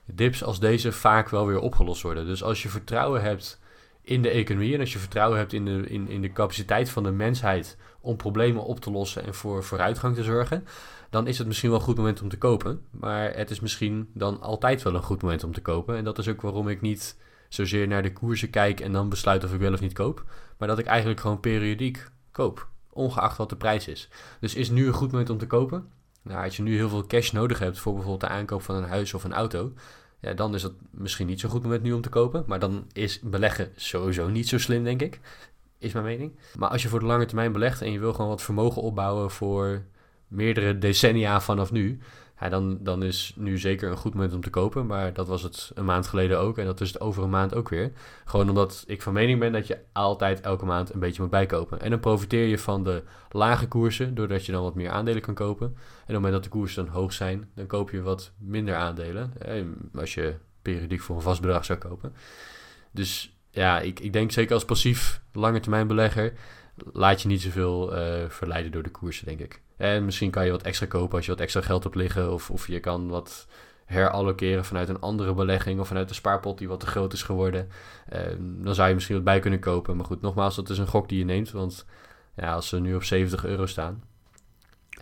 dips 0.04 0.44
als 0.44 0.60
deze 0.60 0.92
vaak 0.92 1.28
wel 1.28 1.46
weer 1.46 1.60
opgelost 1.60 2.02
worden. 2.02 2.26
Dus 2.26 2.42
als 2.42 2.62
je 2.62 2.68
vertrouwen 2.68 3.22
hebt 3.22 3.60
in 4.08 4.22
de 4.22 4.30
economie 4.30 4.74
en 4.74 4.80
als 4.80 4.92
je 4.92 4.98
vertrouwen 4.98 5.38
hebt 5.38 5.52
in 5.52 5.64
de, 5.64 5.86
in, 5.88 6.08
in 6.08 6.20
de 6.20 6.32
capaciteit 6.32 6.90
van 6.90 7.02
de 7.02 7.10
mensheid 7.10 7.76
om 8.00 8.16
problemen 8.16 8.64
op 8.64 8.80
te 8.80 8.90
lossen 8.90 9.24
en 9.24 9.34
voor 9.34 9.64
vooruitgang 9.64 10.14
te 10.14 10.22
zorgen, 10.22 10.64
dan 11.10 11.26
is 11.26 11.38
het 11.38 11.46
misschien 11.46 11.70
wel 11.70 11.78
een 11.78 11.84
goed 11.84 11.96
moment 11.96 12.22
om 12.22 12.28
te 12.28 12.38
kopen. 12.38 12.86
Maar 12.90 13.34
het 13.34 13.50
is 13.50 13.60
misschien 13.60 14.10
dan 14.14 14.40
altijd 14.40 14.82
wel 14.82 14.94
een 14.94 15.02
goed 15.02 15.22
moment 15.22 15.44
om 15.44 15.52
te 15.52 15.60
kopen. 15.60 15.96
En 15.96 16.04
dat 16.04 16.18
is 16.18 16.28
ook 16.28 16.40
waarom 16.40 16.68
ik 16.68 16.80
niet 16.80 17.16
zozeer 17.48 17.88
naar 17.88 18.02
de 18.02 18.12
koersen 18.12 18.50
kijk 18.50 18.80
en 18.80 18.92
dan 18.92 19.08
besluit 19.08 19.44
of 19.44 19.52
ik 19.52 19.60
wel 19.60 19.72
of 19.72 19.80
niet 19.80 19.92
koop. 19.92 20.24
Maar 20.58 20.68
dat 20.68 20.78
ik 20.78 20.86
eigenlijk 20.86 21.20
gewoon 21.20 21.40
periodiek 21.40 22.10
koop, 22.32 22.68
ongeacht 22.90 23.36
wat 23.36 23.48
de 23.48 23.56
prijs 23.56 23.88
is. 23.88 24.08
Dus 24.40 24.54
is 24.54 24.70
nu 24.70 24.86
een 24.86 24.92
goed 24.92 25.10
moment 25.10 25.30
om 25.30 25.38
te 25.38 25.46
kopen? 25.46 25.88
Nou, 26.22 26.44
als 26.44 26.56
je 26.56 26.62
nu 26.62 26.74
heel 26.74 26.88
veel 26.88 27.06
cash 27.06 27.30
nodig 27.30 27.58
hebt 27.58 27.78
voor 27.78 27.92
bijvoorbeeld 27.92 28.30
de 28.30 28.36
aankoop 28.36 28.62
van 28.62 28.74
een 28.74 28.88
huis 28.88 29.14
of 29.14 29.24
een 29.24 29.32
auto, 29.32 29.72
ja, 30.20 30.34
dan 30.34 30.54
is 30.54 30.62
dat 30.62 30.72
misschien 30.90 31.26
niet 31.26 31.40
zo'n 31.40 31.50
goed 31.50 31.62
moment 31.62 31.82
nu 31.82 31.92
om 31.92 32.00
te 32.00 32.08
kopen. 32.08 32.44
Maar 32.46 32.58
dan 32.58 32.86
is 32.92 33.20
beleggen 33.20 33.72
sowieso 33.76 34.28
niet 34.28 34.48
zo 34.48 34.58
slim, 34.58 34.84
denk 34.84 35.02
ik. 35.02 35.20
Is 35.78 35.92
mijn 35.92 36.04
mening. 36.04 36.32
Maar 36.56 36.68
als 36.68 36.82
je 36.82 36.88
voor 36.88 37.00
de 37.00 37.06
lange 37.06 37.26
termijn 37.26 37.52
belegt 37.52 37.82
en 37.82 37.92
je 37.92 37.98
wil 37.98 38.12
gewoon 38.12 38.30
wat 38.30 38.42
vermogen 38.42 38.82
opbouwen 38.82 39.30
voor 39.30 39.84
meerdere 40.28 40.78
decennia 40.78 41.40
vanaf 41.40 41.72
nu. 41.72 41.98
Dan, 42.50 42.78
dan 42.80 43.02
is 43.02 43.32
nu 43.36 43.58
zeker 43.58 43.90
een 43.90 43.96
goed 43.96 44.14
moment 44.14 44.34
om 44.34 44.40
te 44.40 44.50
kopen. 44.50 44.86
Maar 44.86 45.12
dat 45.12 45.28
was 45.28 45.42
het 45.42 45.70
een 45.74 45.84
maand 45.84 46.06
geleden 46.06 46.38
ook. 46.38 46.58
En 46.58 46.64
dat 46.64 46.80
is 46.80 46.88
het 46.88 47.00
over 47.00 47.22
een 47.22 47.30
maand 47.30 47.54
ook 47.54 47.68
weer. 47.68 47.92
Gewoon 48.24 48.48
omdat 48.48 48.84
ik 48.86 49.02
van 49.02 49.12
mening 49.12 49.38
ben 49.38 49.52
dat 49.52 49.66
je 49.66 49.78
altijd 49.92 50.40
elke 50.40 50.64
maand 50.64 50.94
een 50.94 51.00
beetje 51.00 51.22
moet 51.22 51.30
bijkopen. 51.30 51.80
En 51.80 51.90
dan 51.90 52.00
profiteer 52.00 52.46
je 52.46 52.58
van 52.58 52.84
de 52.84 53.02
lage 53.30 53.68
koersen. 53.68 54.14
Doordat 54.14 54.46
je 54.46 54.52
dan 54.52 54.62
wat 54.62 54.74
meer 54.74 54.90
aandelen 54.90 55.22
kan 55.22 55.34
kopen. 55.34 55.66
En 55.66 55.72
op 55.72 56.06
het 56.06 56.14
moment 56.14 56.32
dat 56.32 56.42
de 56.42 56.48
koersen 56.48 56.84
dan 56.84 56.94
hoog 56.94 57.12
zijn. 57.12 57.50
Dan 57.54 57.66
koop 57.66 57.90
je 57.90 58.02
wat 58.02 58.32
minder 58.38 58.74
aandelen. 58.74 59.32
Als 59.94 60.14
je 60.14 60.34
periodiek 60.62 61.00
voor 61.00 61.16
een 61.16 61.22
vast 61.22 61.40
bedrag 61.40 61.64
zou 61.64 61.78
kopen. 61.78 62.12
Dus 62.90 63.36
ja, 63.50 63.80
ik, 63.80 64.00
ik 64.00 64.12
denk 64.12 64.32
zeker 64.32 64.54
als 64.54 64.64
passief 64.64 65.20
lange 65.32 65.60
termijn 65.60 65.86
belegger 65.86 66.32
laat 66.92 67.22
je 67.22 67.28
niet 67.28 67.42
zoveel 67.42 67.98
uh, 67.98 68.28
verleiden 68.28 68.72
door 68.72 68.82
de 68.82 68.90
koersen, 68.90 69.26
denk 69.26 69.40
ik. 69.40 69.60
En 69.78 70.04
misschien 70.04 70.30
kan 70.30 70.44
je 70.44 70.50
wat 70.50 70.62
extra 70.62 70.86
kopen 70.86 71.16
als 71.16 71.24
je 71.26 71.32
wat 71.32 71.40
extra 71.40 71.60
geld 71.60 71.82
hebt 71.82 71.94
liggen. 71.94 72.32
Of, 72.32 72.50
of 72.50 72.66
je 72.66 72.80
kan 72.80 73.08
wat 73.08 73.46
herallokeren 73.84 74.64
vanuit 74.64 74.88
een 74.88 75.00
andere 75.00 75.34
belegging 75.34 75.80
of 75.80 75.86
vanuit 75.86 76.08
een 76.08 76.14
spaarpot 76.14 76.58
die 76.58 76.68
wat 76.68 76.80
te 76.80 76.86
groot 76.86 77.12
is 77.12 77.22
geworden. 77.22 77.68
Uh, 78.12 78.20
dan 78.38 78.74
zou 78.74 78.88
je 78.88 78.94
misschien 78.94 79.14
wat 79.14 79.24
bij 79.24 79.40
kunnen 79.40 79.60
kopen. 79.60 79.96
Maar 79.96 80.04
goed, 80.06 80.20
nogmaals, 80.20 80.56
dat 80.56 80.70
is 80.70 80.78
een 80.78 80.86
gok 80.86 81.08
die 81.08 81.18
je 81.18 81.24
neemt. 81.24 81.50
Want 81.50 81.86
ja, 82.34 82.52
als 82.52 82.68
ze 82.68 82.80
nu 82.80 82.94
op 82.94 83.02
70 83.04 83.44
euro 83.44 83.66
staan. 83.66 84.02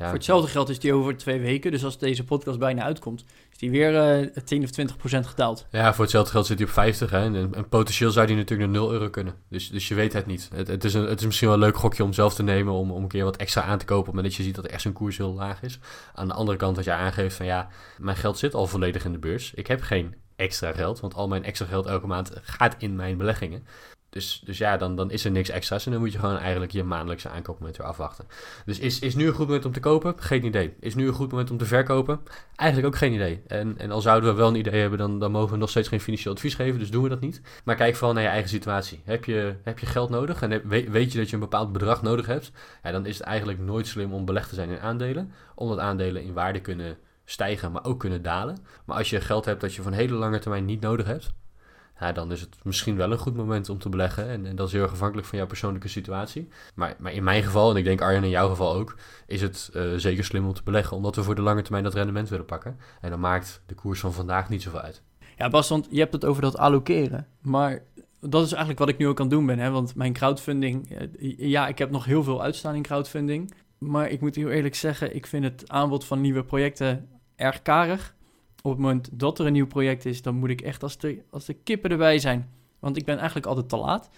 Voor 0.04 0.14
hetzelfde 0.14 0.50
geld 0.50 0.68
is 0.68 0.78
die 0.78 0.92
over 0.92 1.16
twee 1.16 1.40
weken. 1.40 1.70
Dus 1.70 1.84
als 1.84 1.98
deze 1.98 2.24
podcast 2.24 2.58
bijna 2.58 2.82
uitkomt, 2.82 3.24
is 3.52 3.58
die 3.58 3.70
weer 3.70 4.20
uh, 4.20 4.26
10 4.44 4.62
of 4.62 4.70
20 4.70 4.96
procent 4.96 5.26
gedaald. 5.26 5.66
Ja, 5.70 5.94
voor 5.94 6.02
hetzelfde 6.02 6.30
geld 6.30 6.46
zit 6.46 6.58
hij 6.58 6.66
op 6.66 6.72
50. 6.72 7.10
Hè? 7.10 7.24
En, 7.24 7.54
en 7.54 7.68
potentieel 7.68 8.10
zou 8.10 8.26
die 8.26 8.36
natuurlijk 8.36 8.70
naar 8.70 8.80
0 8.80 8.92
euro 8.92 9.10
kunnen. 9.10 9.34
Dus, 9.48 9.70
dus 9.70 9.88
je 9.88 9.94
weet 9.94 10.12
het 10.12 10.26
niet. 10.26 10.48
Het, 10.54 10.68
het, 10.68 10.84
is 10.84 10.94
een, 10.94 11.06
het 11.06 11.20
is 11.20 11.26
misschien 11.26 11.48
wel 11.48 11.56
een 11.56 11.62
leuk 11.62 11.76
gokje 11.76 12.04
om 12.04 12.12
zelf 12.12 12.34
te 12.34 12.42
nemen. 12.42 12.72
Om, 12.72 12.90
om 12.90 13.02
een 13.02 13.08
keer 13.08 13.24
wat 13.24 13.36
extra 13.36 13.62
aan 13.62 13.78
te 13.78 13.84
kopen. 13.84 14.14
Maar 14.14 14.22
dat 14.22 14.34
je 14.34 14.42
ziet 14.42 14.54
dat 14.54 14.66
echt 14.66 14.82
zijn 14.82 14.94
koers 14.94 15.16
heel 15.16 15.32
laag 15.32 15.62
is. 15.62 15.78
Aan 16.14 16.28
de 16.28 16.34
andere 16.34 16.58
kant 16.58 16.76
dat 16.76 16.84
je 16.84 16.92
aangeeft 16.92 17.36
van 17.36 17.46
ja, 17.46 17.68
mijn 17.98 18.16
geld 18.16 18.38
zit 18.38 18.54
al 18.54 18.66
volledig 18.66 19.04
in 19.04 19.12
de 19.12 19.18
beurs. 19.18 19.52
Ik 19.54 19.66
heb 19.66 19.82
geen 19.82 20.14
extra 20.36 20.72
geld. 20.72 21.00
Want 21.00 21.14
al 21.14 21.28
mijn 21.28 21.44
extra 21.44 21.66
geld 21.66 21.86
elke 21.86 22.06
maand 22.06 22.30
gaat 22.42 22.74
in 22.78 22.96
mijn 22.96 23.16
beleggingen. 23.16 23.66
Dus, 24.16 24.40
dus 24.44 24.58
ja, 24.58 24.76
dan, 24.76 24.96
dan 24.96 25.10
is 25.10 25.24
er 25.24 25.30
niks 25.30 25.48
extra's 25.48 25.86
en 25.86 25.92
dan 25.92 26.00
moet 26.00 26.12
je 26.12 26.18
gewoon 26.18 26.38
eigenlijk 26.38 26.72
je 26.72 26.84
maandelijkse 26.84 27.28
aankoopmoment 27.28 27.76
weer 27.76 27.86
afwachten. 27.86 28.24
Dus 28.64 28.78
is, 28.78 28.98
is 28.98 29.14
nu 29.14 29.26
een 29.26 29.32
goed 29.32 29.46
moment 29.46 29.64
om 29.64 29.72
te 29.72 29.80
kopen? 29.80 30.14
Geen 30.18 30.44
idee. 30.44 30.74
Is 30.80 30.94
nu 30.94 31.06
een 31.06 31.12
goed 31.12 31.30
moment 31.30 31.50
om 31.50 31.56
te 31.56 31.64
verkopen? 31.64 32.20
Eigenlijk 32.54 32.94
ook 32.94 33.00
geen 33.00 33.12
idee. 33.12 33.42
En, 33.46 33.78
en 33.78 33.90
al 33.90 34.00
zouden 34.00 34.30
we 34.30 34.36
wel 34.36 34.48
een 34.48 34.54
idee 34.54 34.80
hebben, 34.80 34.98
dan, 34.98 35.18
dan 35.18 35.30
mogen 35.30 35.52
we 35.52 35.56
nog 35.56 35.70
steeds 35.70 35.88
geen 35.88 36.00
financieel 36.00 36.34
advies 36.34 36.54
geven, 36.54 36.78
dus 36.78 36.90
doen 36.90 37.02
we 37.02 37.08
dat 37.08 37.20
niet. 37.20 37.40
Maar 37.64 37.74
kijk 37.74 37.94
vooral 37.94 38.14
naar 38.14 38.22
je 38.22 38.28
eigen 38.28 38.48
situatie. 38.48 39.02
Heb 39.04 39.24
je, 39.24 39.54
heb 39.62 39.78
je 39.78 39.86
geld 39.86 40.10
nodig 40.10 40.42
en 40.42 40.68
weet, 40.68 40.88
weet 40.88 41.12
je 41.12 41.18
dat 41.18 41.28
je 41.28 41.34
een 41.34 41.40
bepaald 41.40 41.72
bedrag 41.72 42.02
nodig 42.02 42.26
hebt? 42.26 42.52
Ja, 42.82 42.90
dan 42.90 43.06
is 43.06 43.18
het 43.18 43.26
eigenlijk 43.26 43.58
nooit 43.58 43.86
slim 43.86 44.12
om 44.12 44.24
belegd 44.24 44.48
te 44.48 44.54
zijn 44.54 44.70
in 44.70 44.80
aandelen, 44.80 45.32
omdat 45.54 45.78
aandelen 45.78 46.22
in 46.22 46.32
waarde 46.32 46.60
kunnen 46.60 46.98
stijgen, 47.24 47.72
maar 47.72 47.84
ook 47.84 48.00
kunnen 48.00 48.22
dalen. 48.22 48.58
Maar 48.84 48.96
als 48.96 49.10
je 49.10 49.20
geld 49.20 49.44
hebt 49.44 49.60
dat 49.60 49.74
je 49.74 49.82
van 49.82 49.92
hele 49.92 50.14
lange 50.14 50.38
termijn 50.38 50.64
niet 50.64 50.80
nodig 50.80 51.06
hebt, 51.06 51.32
ja, 52.00 52.12
dan 52.12 52.32
is 52.32 52.40
het 52.40 52.56
misschien 52.62 52.96
wel 52.96 53.12
een 53.12 53.18
goed 53.18 53.36
moment 53.36 53.68
om 53.68 53.78
te 53.78 53.88
beleggen. 53.88 54.28
En, 54.28 54.46
en 54.46 54.56
dat 54.56 54.66
is 54.66 54.72
heel 54.72 54.82
erg 54.82 54.92
afhankelijk 54.92 55.26
van 55.26 55.38
jouw 55.38 55.46
persoonlijke 55.46 55.88
situatie. 55.88 56.48
Maar, 56.74 56.96
maar, 56.98 57.12
in 57.12 57.24
mijn 57.24 57.42
geval, 57.42 57.70
en 57.70 57.76
ik 57.76 57.84
denk 57.84 58.00
Arjen 58.00 58.24
in 58.24 58.30
jouw 58.30 58.48
geval 58.48 58.74
ook, 58.74 58.96
is 59.26 59.42
het 59.42 59.70
uh, 59.74 59.94
zeker 59.96 60.24
slim 60.24 60.46
om 60.46 60.52
te 60.52 60.62
beleggen. 60.62 60.96
Omdat 60.96 61.16
we 61.16 61.22
voor 61.22 61.34
de 61.34 61.42
lange 61.42 61.62
termijn 61.62 61.84
dat 61.84 61.94
rendement 61.94 62.28
willen 62.28 62.44
pakken. 62.44 62.78
En 63.00 63.10
dan 63.10 63.20
maakt 63.20 63.62
de 63.66 63.74
koers 63.74 64.00
van 64.00 64.12
vandaag 64.12 64.48
niet 64.48 64.62
zoveel 64.62 64.80
uit. 64.80 65.02
Ja, 65.36 65.48
Bas, 65.48 65.68
want 65.68 65.86
je 65.90 65.98
hebt 65.98 66.12
het 66.12 66.24
over 66.24 66.42
dat 66.42 66.58
allokeren. 66.58 67.26
Maar 67.42 67.82
dat 68.20 68.44
is 68.44 68.50
eigenlijk 68.50 68.78
wat 68.78 68.88
ik 68.88 68.98
nu 68.98 69.08
ook 69.08 69.20
aan 69.20 69.26
het 69.26 69.34
doen 69.34 69.46
ben. 69.46 69.58
Hè? 69.58 69.70
Want 69.70 69.94
mijn 69.94 70.12
crowdfunding, 70.12 70.96
ja, 71.38 71.68
ik 71.68 71.78
heb 71.78 71.90
nog 71.90 72.04
heel 72.04 72.22
veel 72.22 72.42
uitstaan 72.42 72.74
in 72.74 72.82
crowdfunding. 72.82 73.54
Maar 73.78 74.08
ik 74.08 74.20
moet 74.20 74.34
heel 74.34 74.48
eerlijk 74.48 74.74
zeggen, 74.74 75.14
ik 75.14 75.26
vind 75.26 75.44
het 75.44 75.68
aanbod 75.68 76.04
van 76.04 76.20
nieuwe 76.20 76.44
projecten 76.44 77.08
erg 77.36 77.62
karig 77.62 78.15
op 78.66 78.72
het 78.72 78.80
moment 78.80 79.08
dat 79.12 79.38
er 79.38 79.46
een 79.46 79.52
nieuw 79.52 79.66
project 79.66 80.04
is, 80.04 80.22
dan 80.22 80.34
moet 80.34 80.50
ik 80.50 80.60
echt 80.60 80.82
als 80.82 80.98
de, 80.98 81.22
als 81.30 81.44
de 81.44 81.54
kippen 81.54 81.90
erbij 81.90 82.18
zijn. 82.18 82.50
Want 82.78 82.96
ik 82.96 83.04
ben 83.04 83.16
eigenlijk 83.16 83.46
altijd 83.46 83.68
te 83.68 83.76
laat. 83.76 84.10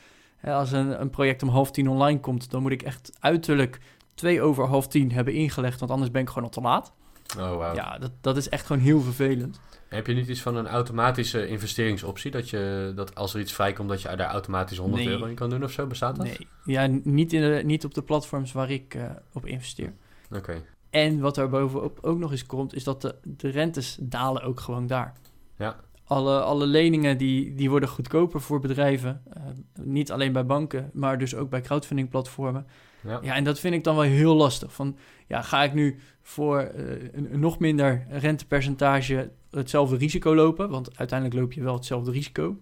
Als 0.43 0.73
een, 0.73 1.01
een 1.01 1.11
project 1.11 1.43
om 1.43 1.49
half 1.49 1.71
tien 1.71 1.89
online 1.89 2.21
komt, 2.21 2.51
dan 2.51 2.63
moet 2.63 2.73
ik 2.73 2.83
echt 2.83 3.11
uiterlijk 3.21 3.81
twee 4.15 4.43
over 4.43 4.67
half 4.67 4.89
tien 4.89 5.13
hebben 5.13 5.35
ingelegd, 5.35 5.81
want 5.81 5.93
anders 5.93 6.11
ben 6.11 6.23
ik 6.23 6.29
gewoon 6.29 6.45
al 6.45 6.51
te 6.51 6.61
laat. 6.61 6.93
Oh, 7.39 7.51
wow. 7.51 7.75
Ja, 7.75 7.99
dat, 7.99 8.11
dat 8.21 8.37
is 8.37 8.49
echt 8.49 8.67
gewoon 8.67 8.83
heel 8.83 9.01
vervelend. 9.01 9.61
Heb 9.89 10.07
je 10.07 10.15
niet 10.15 10.29
iets 10.29 10.43
van 10.43 10.57
een 10.57 10.67
automatische 10.67 11.49
investeringsoptie? 11.49 12.31
Dat, 12.31 12.51
je, 12.51 12.93
dat 12.95 13.15
als 13.15 13.35
er 13.35 13.41
iets 13.41 13.53
vrijkomt, 13.53 13.89
dat 13.89 14.03
je 14.03 14.17
daar 14.17 14.31
automatisch 14.31 14.79
100 14.79 15.07
euro 15.07 15.25
in 15.25 15.35
kan 15.35 15.51
doen 15.51 15.65
of 15.65 15.73
zo? 15.73 15.87
Bestaat 15.87 16.17
dat? 16.17 16.25
Nee, 16.25 16.47
ja, 16.65 16.87
niet, 17.03 17.33
in 17.33 17.41
de, 17.41 17.63
niet 17.65 17.85
op 17.85 17.95
de 17.95 18.03
platforms 18.03 18.53
waar 18.53 18.71
ik 18.71 18.95
uh, 18.95 19.11
op 19.33 19.47
investeer. 19.47 19.93
Oké. 20.31 20.63
En 20.91 21.21
wat 21.21 21.37
er 21.37 21.49
bovenop 21.49 21.99
ook 22.03 22.19
nog 22.19 22.31
eens 22.31 22.47
komt, 22.47 22.75
is 22.75 22.85
dat 22.85 23.03
de, 23.03 23.15
de 23.23 23.49
rentes 23.49 23.99
dalen 24.01 24.43
ook 24.43 24.61
gewoon 24.61 24.87
daar. 24.87 25.13
Ja. 25.57 25.77
Alle, 26.05 26.41
alle 26.41 26.67
leningen 26.67 27.19
die, 27.19 27.55
die 27.55 27.71
worden 27.71 27.89
goedkoper 27.89 28.41
voor 28.41 28.61
bedrijven. 28.61 29.23
Uh, 29.37 29.43
niet 29.85 30.13
alleen 30.13 30.33
bij 30.33 30.47
banken, 30.47 30.91
maar 30.93 31.19
dus 31.19 31.35
ook 31.35 31.51
bij 31.51 31.61
crowdfunding 31.61 32.09
platformen. 32.09 32.67
Ja. 33.01 33.19
ja, 33.23 33.35
en 33.35 33.45
dat 33.45 33.59
vind 33.59 33.75
ik 33.75 33.85
dan 33.85 33.95
wel 33.95 34.05
heel 34.05 34.35
lastig. 34.35 34.73
Van, 34.73 34.97
ja, 35.27 35.43
ga 35.43 35.65
ik 35.65 35.75
nu 35.75 35.99
voor 36.23 36.73
uh, 36.77 37.09
een, 37.13 37.41
nog 37.41 37.59
minder 37.59 38.07
rentepercentage 38.11 39.31
hetzelfde 39.51 39.97
risico 39.97 40.35
lopen? 40.35 40.71
Want 40.71 40.99
uiteindelijk 40.99 41.41
loop 41.41 41.53
je 41.53 41.63
wel 41.63 41.75
hetzelfde 41.75 42.11
risico. 42.11 42.57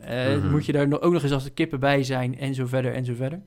Uh, 0.00 0.34
mm 0.34 0.40
-hmm. 0.40 0.50
Moet 0.50 0.66
je 0.66 0.72
daar 0.72 1.00
ook 1.00 1.12
nog 1.12 1.22
eens 1.22 1.32
als 1.32 1.44
de 1.44 1.50
kippen 1.50 1.80
bij 1.80 2.02
zijn 2.02 2.38
en 2.38 2.54
zo 2.54 2.66
verder 2.66 2.94
en 2.94 3.04
zo 3.04 3.14
verder. 3.14 3.42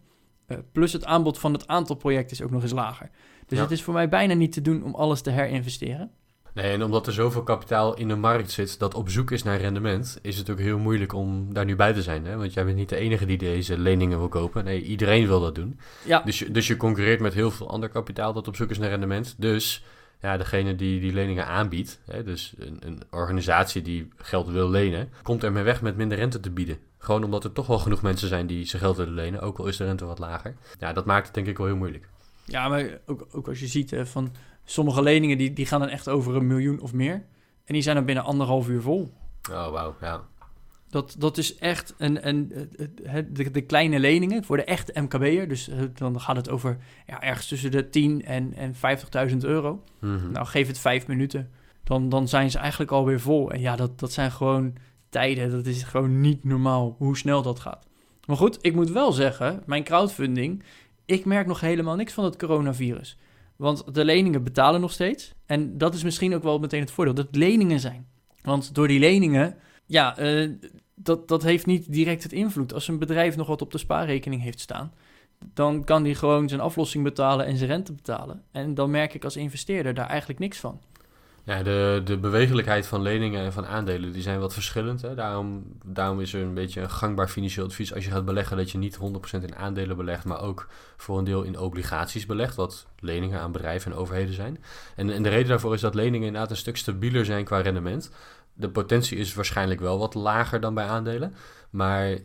plus 0.72 0.94
het 0.94 1.06
aanbod 1.06 1.40
van 1.40 1.54
het 1.54 1.68
aantal 1.68 1.96
projecten 1.96 2.38
is 2.38 2.42
ook 2.42 2.52
nog 2.52 2.62
eens 2.62 2.72
lager. 2.72 3.10
Dus 3.50 3.60
het 3.60 3.72
is 3.72 3.84
voor 3.84 3.94
mij 3.94 4.10
bijna 4.10 4.34
niet 4.34 4.52
te 4.52 4.62
doen 4.62 4.84
om 4.84 4.96
alles 4.96 5.22
te 5.22 5.30
herinvesteren. 5.30 6.12
Nee, 6.54 6.72
en 6.72 6.84
omdat 6.84 7.08
er 7.08 7.14
zoveel 7.14 7.44
kapitaal 7.44 7.96
in 7.96 8.08
de 8.08 8.16
markt 8.16 8.52
zit 8.52 8.80
dat 8.80 8.94
op 8.94 9.10
zoek 9.10 9.32
is 9.32 9.44
naar 9.44 9.60
rendement, 9.60 10.20
is 10.22 10.38
het 10.38 10.50
ook 10.50 10.60
heel 10.60 10.78
moeilijk 10.78 11.14
om 11.14 11.54
daar 11.54 11.66
nu 11.66 11.76
bij 11.76 11.94
te 11.94 12.02
zijn. 12.02 12.26
Hè? 12.26 12.38
Want 12.38 12.54
jij 12.54 12.66
bent 12.66 12.78
niet 12.78 12.90
de 12.90 12.96
enige 12.96 13.26
die 13.26 13.38
deze 13.38 13.78
leningen 13.78 14.18
wil 14.18 14.28
kopen. 14.28 14.64
Nee, 14.64 14.82
iedereen 14.82 15.28
wil 15.28 15.40
dat 15.40 15.56
doen. 15.56 15.80
Ja. 16.06 16.22
Dus, 16.26 16.40
je, 16.40 16.52
dus 16.52 16.68
je 16.68 16.78
concurreert 16.78 17.20
met 17.20 17.34
heel 17.34 17.52
veel 17.52 17.70
ander 17.70 17.90
kapitaal 17.90 18.34
dat 18.34 18.48
op 18.48 18.56
zoek 18.56 18.70
is 18.70 18.78
naar 18.78 18.90
rendement. 18.90 19.36
Dus 19.38 19.84
ja, 20.22 20.38
degene 20.38 20.76
die 20.76 21.00
die 21.00 21.14
leningen 21.14 21.48
aanbiedt, 21.48 22.00
hè, 22.06 22.24
dus 22.24 22.54
een, 22.58 22.78
een 22.80 23.02
organisatie 23.10 23.82
die 23.82 24.08
geld 24.18 24.48
wil 24.50 24.70
lenen, 24.70 25.10
komt 25.22 25.44
ermee 25.44 25.64
weg 25.64 25.82
met 25.82 25.98
minder 25.98 26.18
rente 26.18 26.40
te 26.40 26.52
bieden. 26.52 26.78
Gewoon 26.98 27.24
omdat 27.24 27.44
er 27.44 27.52
toch 27.52 27.68
wel 27.68 27.80
genoeg 27.80 28.02
mensen 28.02 28.28
zijn 28.28 28.48
die 28.48 28.66
zijn 28.66 28.82
geld 28.82 28.98
willen 28.98 29.14
lenen, 29.14 29.42
ook 29.42 29.58
al 29.58 29.68
is 29.68 29.78
de 29.78 29.86
rente 29.86 30.06
wat 30.06 30.20
lager. 30.20 30.56
Ja, 30.80 30.94
dat 30.94 31.06
maakt 31.06 31.26
het 31.26 31.36
denk 31.36 31.48
ik 31.48 31.58
wel 31.58 31.68
heel 31.68 31.76
moeilijk. 31.76 32.10
Ja, 32.52 32.68
maar 32.68 33.00
ook, 33.06 33.28
ook 33.32 33.48
als 33.48 33.60
je 33.60 33.68
ziet 33.68 33.92
hè, 33.92 34.06
van 34.06 34.32
sommige 34.66 35.02
leningen 35.02 35.38
die, 35.38 35.54
die 35.54 35.66
gaan 35.66 35.80
dan 35.80 35.90
echt 35.90 36.10
over 36.10 36.36
een 36.36 36.48
miljoen 36.48 36.80
of 36.80 36.94
meer. 36.94 37.26
En 37.66 37.74
die 37.74 37.82
zijn 37.82 37.96
dan 37.96 38.06
binnen 38.06 38.24
anderhalf 38.24 38.68
uur 38.68 38.82
vol. 38.82 39.14
Oh, 39.52 39.72
wauw, 39.72 39.96
ja. 40.02 40.22
Dat, 40.90 41.16
dat 41.18 41.38
is 41.38 41.56
echt 41.56 41.94
een, 41.98 42.28
een, 42.28 42.70
de, 43.32 43.52
de 43.52 43.62
kleine 43.62 44.00
leningen 44.00 44.44
voor 44.44 44.58
de 44.58 44.64
echte 44.64 45.02
MKB'er. 45.02 45.48
Dus 45.48 45.70
dan 45.94 46.22
gaat 46.22 46.36
het 46.36 46.50
over 46.50 46.78
ja, 47.08 47.22
ergens 47.22 47.48
tussen 47.48 47.72
de 47.72 47.90
10 47.90 48.26
en, 48.26 48.54
en 48.54 48.74
50.000 49.30 49.38
euro. 49.38 49.84
Mhm. 50.00 50.32
Nou, 50.32 50.46
geef 50.46 50.68
het 50.68 50.80
vijf 50.80 51.08
minuten. 51.08 51.50
Dan, 51.84 52.10
dan 52.10 52.28
zijn 52.28 52.52
ze 52.52 52.58
eigenlijk 52.58 52.92
alweer 52.92 53.20
vol. 53.20 53.52
En 53.52 53.60
ja, 53.60 53.76
dat, 53.76 54.00
dat 54.00 54.12
zijn 54.12 54.32
gewoon 54.32 54.76
tijden. 55.10 55.52
Dat 55.52 55.66
is 55.66 55.84
gewoon 55.84 56.22
niet 56.22 56.44
normaal 56.44 56.96
hoe 56.98 57.18
snel 57.18 57.42
dat 57.42 57.60
gaat. 57.60 57.88
Maar 58.26 58.38
goed, 58.38 58.58
ik 58.62 58.76
moet 58.76 58.92
wel 58.92 59.12
zeggen, 59.12 59.64
mijn 59.66 59.84
crowdfunding 59.84 60.64
ik 61.10 61.26
merk 61.26 61.48
nog 61.48 61.60
helemaal 61.60 61.96
niks 61.96 62.14
van 62.14 62.24
het 62.24 62.38
coronavirus. 62.38 63.18
Want 63.56 63.94
de 63.94 64.06
leningen 64.06 64.44
betalen 64.44 64.82
nog 64.82 64.92
steeds. 64.92 65.34
En 65.46 65.78
dat 65.78 65.94
is 65.94 66.04
misschien 66.04 66.36
ook 66.36 66.44
wel 66.44 66.60
meteen 66.60 66.80
het 66.80 66.92
voordeel, 66.92 67.14
dat 67.14 67.26
het 67.26 67.36
leningen 67.36 67.80
zijn. 67.80 68.08
Want 68.42 68.76
door 68.76 68.88
die 68.88 69.00
leningen, 69.00 69.56
ja, 69.86 70.20
uh, 70.20 70.50
dat, 70.96 71.28
dat 71.28 71.44
heeft 71.44 71.66
niet 71.66 71.92
direct 71.92 72.24
het 72.24 72.32
invloed. 72.32 72.74
Als 72.74 72.88
een 72.88 73.00
bedrijf 73.00 73.36
nog 73.36 73.48
wat 73.48 73.62
op 73.62 73.72
de 73.72 73.78
spaarrekening 73.78 74.42
heeft 74.42 74.60
staan, 74.60 74.94
dan 75.54 75.84
kan 75.84 76.04
die 76.04 76.16
gewoon 76.16 76.50
zijn 76.50 76.62
aflossing 76.62 77.04
betalen 77.04 77.46
en 77.46 77.58
zijn 77.58 77.70
rente 77.70 77.94
betalen. 77.94 78.44
En 78.52 78.74
dan 78.74 78.92
merk 78.92 79.14
ik 79.14 79.24
als 79.24 79.36
investeerder 79.36 79.94
daar 79.94 80.10
eigenlijk 80.10 80.40
niks 80.40 80.58
van. 80.58 80.82
Ja, 81.50 81.64
de, 81.64 82.02
de 82.04 82.18
bewegelijkheid 82.18 82.88
van 82.88 83.02
leningen 83.02 83.44
en 83.44 83.54
van 83.54 83.66
aandelen 83.66 84.12
die 84.12 84.22
zijn 84.22 84.40
wat 84.40 84.54
verschillend. 84.54 85.02
Hè? 85.02 85.16
Daarom, 85.16 85.64
daarom 85.86 86.20
is 86.22 86.34
er 86.34 86.42
een 86.42 86.54
beetje 86.54 86.82
een 86.82 86.90
gangbaar 86.90 87.28
financieel 87.28 87.66
advies 87.66 87.94
als 87.94 88.06
je 88.06 88.12
gaat 88.12 88.26
beleggen 88.26 88.58
dat 88.58 88.72
je 88.72 88.78
niet 88.78 88.98
100% 88.98 89.00
in 89.32 89.56
aandelen 89.56 89.98
belegt, 89.98 90.26
maar 90.26 90.42
ook 90.42 90.68
voor 90.98 91.18
een 91.18 91.24
deel 91.24 91.44
in 91.44 91.60
obligaties 91.60 92.26
belegt, 92.26 92.56
wat 92.56 92.88
leningen 93.00 93.40
aan 93.40 93.52
bedrijven 93.52 93.92
en 93.92 93.98
overheden 93.98 94.34
zijn. 94.34 94.64
En, 94.96 95.10
en 95.10 95.24
de 95.24 95.30
reden 95.30 95.48
daarvoor 95.48 95.74
is 95.74 95.82
dat 95.82 95.96
leningen 95.96 96.28
inderdaad 96.28 96.52
een 96.52 96.58
stuk 96.58 96.78
stabieler 96.78 97.26
zijn 97.26 97.44
qua 97.46 97.62
rendement. 97.62 98.12
De 98.54 98.70
potentie 98.70 99.18
is 99.18 99.34
waarschijnlijk 99.34 99.80
wel 99.80 100.00
wat 100.00 100.14
lager 100.14 100.60
dan 100.60 100.74
bij 100.74 100.86
aandelen, 100.86 101.36
maar 101.70 102.18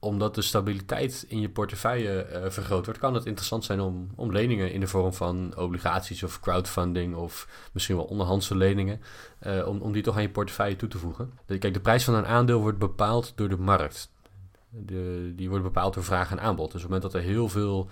omdat 0.00 0.34
de 0.34 0.42
stabiliteit 0.42 1.24
in 1.28 1.40
je 1.40 1.50
portefeuille 1.50 2.26
uh, 2.32 2.50
vergroot 2.50 2.84
wordt, 2.84 3.00
kan 3.00 3.14
het 3.14 3.26
interessant 3.26 3.64
zijn 3.64 3.80
om, 3.80 4.08
om 4.14 4.32
leningen 4.32 4.72
in 4.72 4.80
de 4.80 4.86
vorm 4.86 5.12
van 5.12 5.56
obligaties 5.56 6.22
of 6.22 6.40
crowdfunding 6.40 7.14
of 7.14 7.48
misschien 7.72 7.96
wel 7.96 8.04
onderhandse 8.04 8.56
leningen, 8.56 9.00
uh, 9.46 9.66
om, 9.66 9.80
om 9.80 9.92
die 9.92 10.02
toch 10.02 10.16
aan 10.16 10.22
je 10.22 10.30
portefeuille 10.30 10.76
toe 10.76 10.88
te 10.88 10.98
voegen. 10.98 11.32
Kijk, 11.46 11.74
de 11.74 11.80
prijs 11.80 12.04
van 12.04 12.14
een 12.14 12.26
aandeel 12.26 12.60
wordt 12.60 12.78
bepaald 12.78 13.32
door 13.34 13.48
de 13.48 13.58
markt. 13.58 14.10
De, 14.68 15.32
die 15.36 15.48
wordt 15.48 15.64
bepaald 15.64 15.94
door 15.94 16.04
vraag 16.04 16.30
en 16.30 16.40
aanbod. 16.40 16.72
Dus 16.72 16.84
op 16.84 16.90
het 16.90 16.90
moment 16.90 17.12
dat 17.12 17.22
er 17.22 17.28
heel 17.28 17.48
veel 17.48 17.88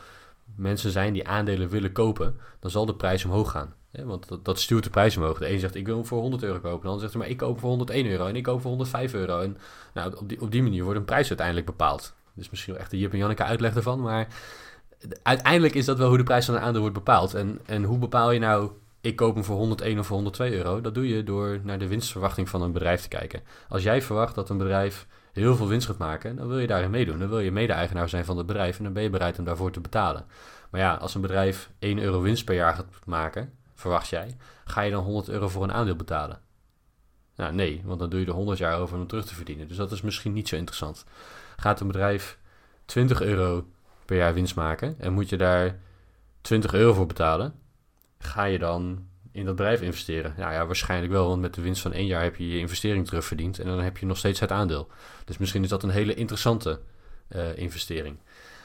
mensen 0.57 0.91
zijn 0.91 1.13
die 1.13 1.29
aandelen 1.29 1.69
willen 1.69 1.93
kopen, 1.93 2.37
dan 2.61 2.71
zal 2.71 2.87
de 2.87 2.95
prijs 2.95 3.25
omhoog 3.25 3.51
gaan. 3.51 3.75
Want 4.05 4.39
dat, 4.43 4.61
stuurt 4.61 4.85
de 4.85 4.91
prijs 4.91 5.17
omhoog. 5.17 5.39
De 5.39 5.51
een 5.51 5.59
zegt 5.59 5.75
ik 5.75 5.87
wil 5.87 5.97
hem 5.97 6.07
voor 6.07 6.21
100 6.21 6.43
euro 6.43 6.59
kopen. 6.61 6.81
De 6.81 6.87
ander 6.87 7.01
zegt 7.01 7.15
maar 7.15 7.29
ik 7.29 7.37
koop 7.37 7.61
voor 7.61 7.69
101 7.69 8.07
euro 8.07 8.27
en 8.27 8.37
ik 8.37 8.43
koop 8.43 8.61
voor 8.61 8.71
105 8.71 9.15
euro. 9.15 9.41
En 9.41 9.57
nou, 9.95 10.17
op, 10.17 10.29
die, 10.29 10.41
op 10.41 10.51
die 10.51 10.63
manier 10.63 10.85
wordt 10.85 10.99
een 10.99 11.05
prijs 11.05 11.29
uiteindelijk 11.29 11.67
bepaald. 11.67 12.15
Dus 12.35 12.51
misschien 12.51 12.73
wel 12.73 12.83
echt 12.83 12.91
de 12.91 12.99
Jip 12.99 13.13
en 13.13 13.19
Janneke 13.19 13.45
uitleg 13.45 13.75
ervan. 13.75 14.01
Maar 14.01 14.29
uiteindelijk 15.23 15.75
is 15.75 15.85
dat 15.85 15.99
wel 15.99 16.09
hoe 16.09 16.17
de 16.17 16.23
prijs 16.23 16.45
van 16.45 16.55
een 16.55 16.61
aandeel 16.61 16.81
wordt 16.81 16.97
bepaald. 16.97 17.35
En, 17.35 17.59
en 17.67 17.85
hoe 17.85 17.99
bepaal 17.99 18.31
je 18.31 18.39
nou 18.39 18.71
ik 19.01 19.17
koop 19.17 19.35
hem 19.35 19.45
voor 19.45 19.57
101 19.57 19.99
of 19.99 20.07
voor 20.07 20.17
102 20.17 20.57
euro? 20.57 20.81
Dat 20.81 20.95
doe 20.95 21.09
je 21.09 21.23
door 21.23 21.61
naar 21.63 21.79
de 21.79 21.89
winstverwachting 21.89 22.49
van 22.49 22.63
een 22.63 22.73
bedrijf 22.73 23.03
te 23.03 23.09
kijken. 23.09 23.43
Als 23.69 23.83
jij 23.83 24.03
verwacht 24.03 24.35
dat 24.35 24.51
een 24.51 24.59
bedrijf 24.59 25.07
heel 25.33 25.57
veel 25.57 25.69
winst 25.69 25.87
gaat 25.87 25.99
maken, 25.99 26.37
dan 26.37 26.49
wil 26.49 26.59
je 26.59 26.67
daarin 26.67 26.91
meedoen. 26.91 27.19
Dan 27.19 27.29
wil 27.29 27.39
je 27.39 27.53
mede-eigenaar 27.53 28.09
zijn 28.09 28.25
van 28.25 28.37
het 28.37 28.47
bedrijf 28.47 28.79
en 28.79 28.85
dan 28.85 28.93
ben 28.93 29.03
je 29.03 29.11
bereid 29.11 29.39
om 29.39 29.45
daarvoor 29.45 29.71
te 29.71 29.81
betalen. 29.81 30.25
Maar 30.71 30.81
ja, 30.81 30.95
als 30.95 31.15
een 31.15 31.21
bedrijf 31.21 31.71
1 31.79 31.99
euro 31.99 32.21
winst 32.21 32.45
per 32.45 32.55
jaar 32.55 32.75
gaat 32.75 32.87
maken, 33.07 33.53
verwacht 33.79 34.09
jij, 34.09 34.37
ga 34.65 34.81
je 34.81 34.91
dan 34.91 35.05
100 35.05 35.29
euro 35.29 35.49
voor 35.49 35.63
een 35.63 35.73
aandeel 35.73 35.97
betalen? 35.97 36.41
Nou 37.37 37.55
nee, 37.55 37.83
want 37.85 37.99
dan 37.99 38.11
doe 38.11 38.21
je 38.21 38.27
er 38.27 38.33
100 38.33 38.59
jaar 38.59 38.79
over 38.79 38.99
om 38.99 39.07
terug 39.07 39.27
te 39.27 39.35
verdienen. 39.35 39.69
Dus 39.69 39.77
dat 39.77 39.93
is 39.93 40.01
misschien 40.01 40.33
niet 40.33 40.49
zo 40.49 40.57
interessant. 40.57 41.05
Gaat 41.57 41.81
een 41.81 41.87
bedrijf 41.87 42.39
20 42.85 43.21
euro 43.23 43.67
per 44.05 44.17
jaar 44.17 44.35
winst 44.35 44.55
maken 44.55 44.95
en 44.99 45.13
moet 45.13 45.29
je 45.29 45.37
daar 45.37 45.79
20 46.41 46.75
euro 46.75 46.93
voor 46.93 47.07
betalen, 47.07 47.55
ga 48.19 48.45
je 48.45 48.59
dan 48.59 49.07
in 49.33 49.45
dat 49.45 49.57
bedrijf 49.57 49.81
investeren? 49.81 50.35
Nou 50.37 50.53
ja, 50.53 50.67
waarschijnlijk 50.67 51.13
wel, 51.13 51.29
want 51.29 51.41
met 51.41 51.55
de 51.55 51.61
winst 51.61 51.83
van 51.83 51.93
één 51.93 52.07
jaar 52.07 52.23
heb 52.23 52.37
je 52.37 52.49
je 52.49 52.59
investering 52.59 53.07
terugverdiend 53.07 53.59
en 53.59 53.67
dan 53.67 53.81
heb 53.81 53.99
je 53.99 54.07
nog 54.07 54.17
steeds 54.17 54.41
het 54.41 54.53
aandeel. 54.53 54.89
Dus 55.25 55.39
misschien 55.39 55.63
is 55.63 55.69
dat 55.69 55.83
een 55.83 55.91
hele 55.91 56.15
interessante 56.15 56.81
uh, 57.29 57.57
investering. 57.57 58.19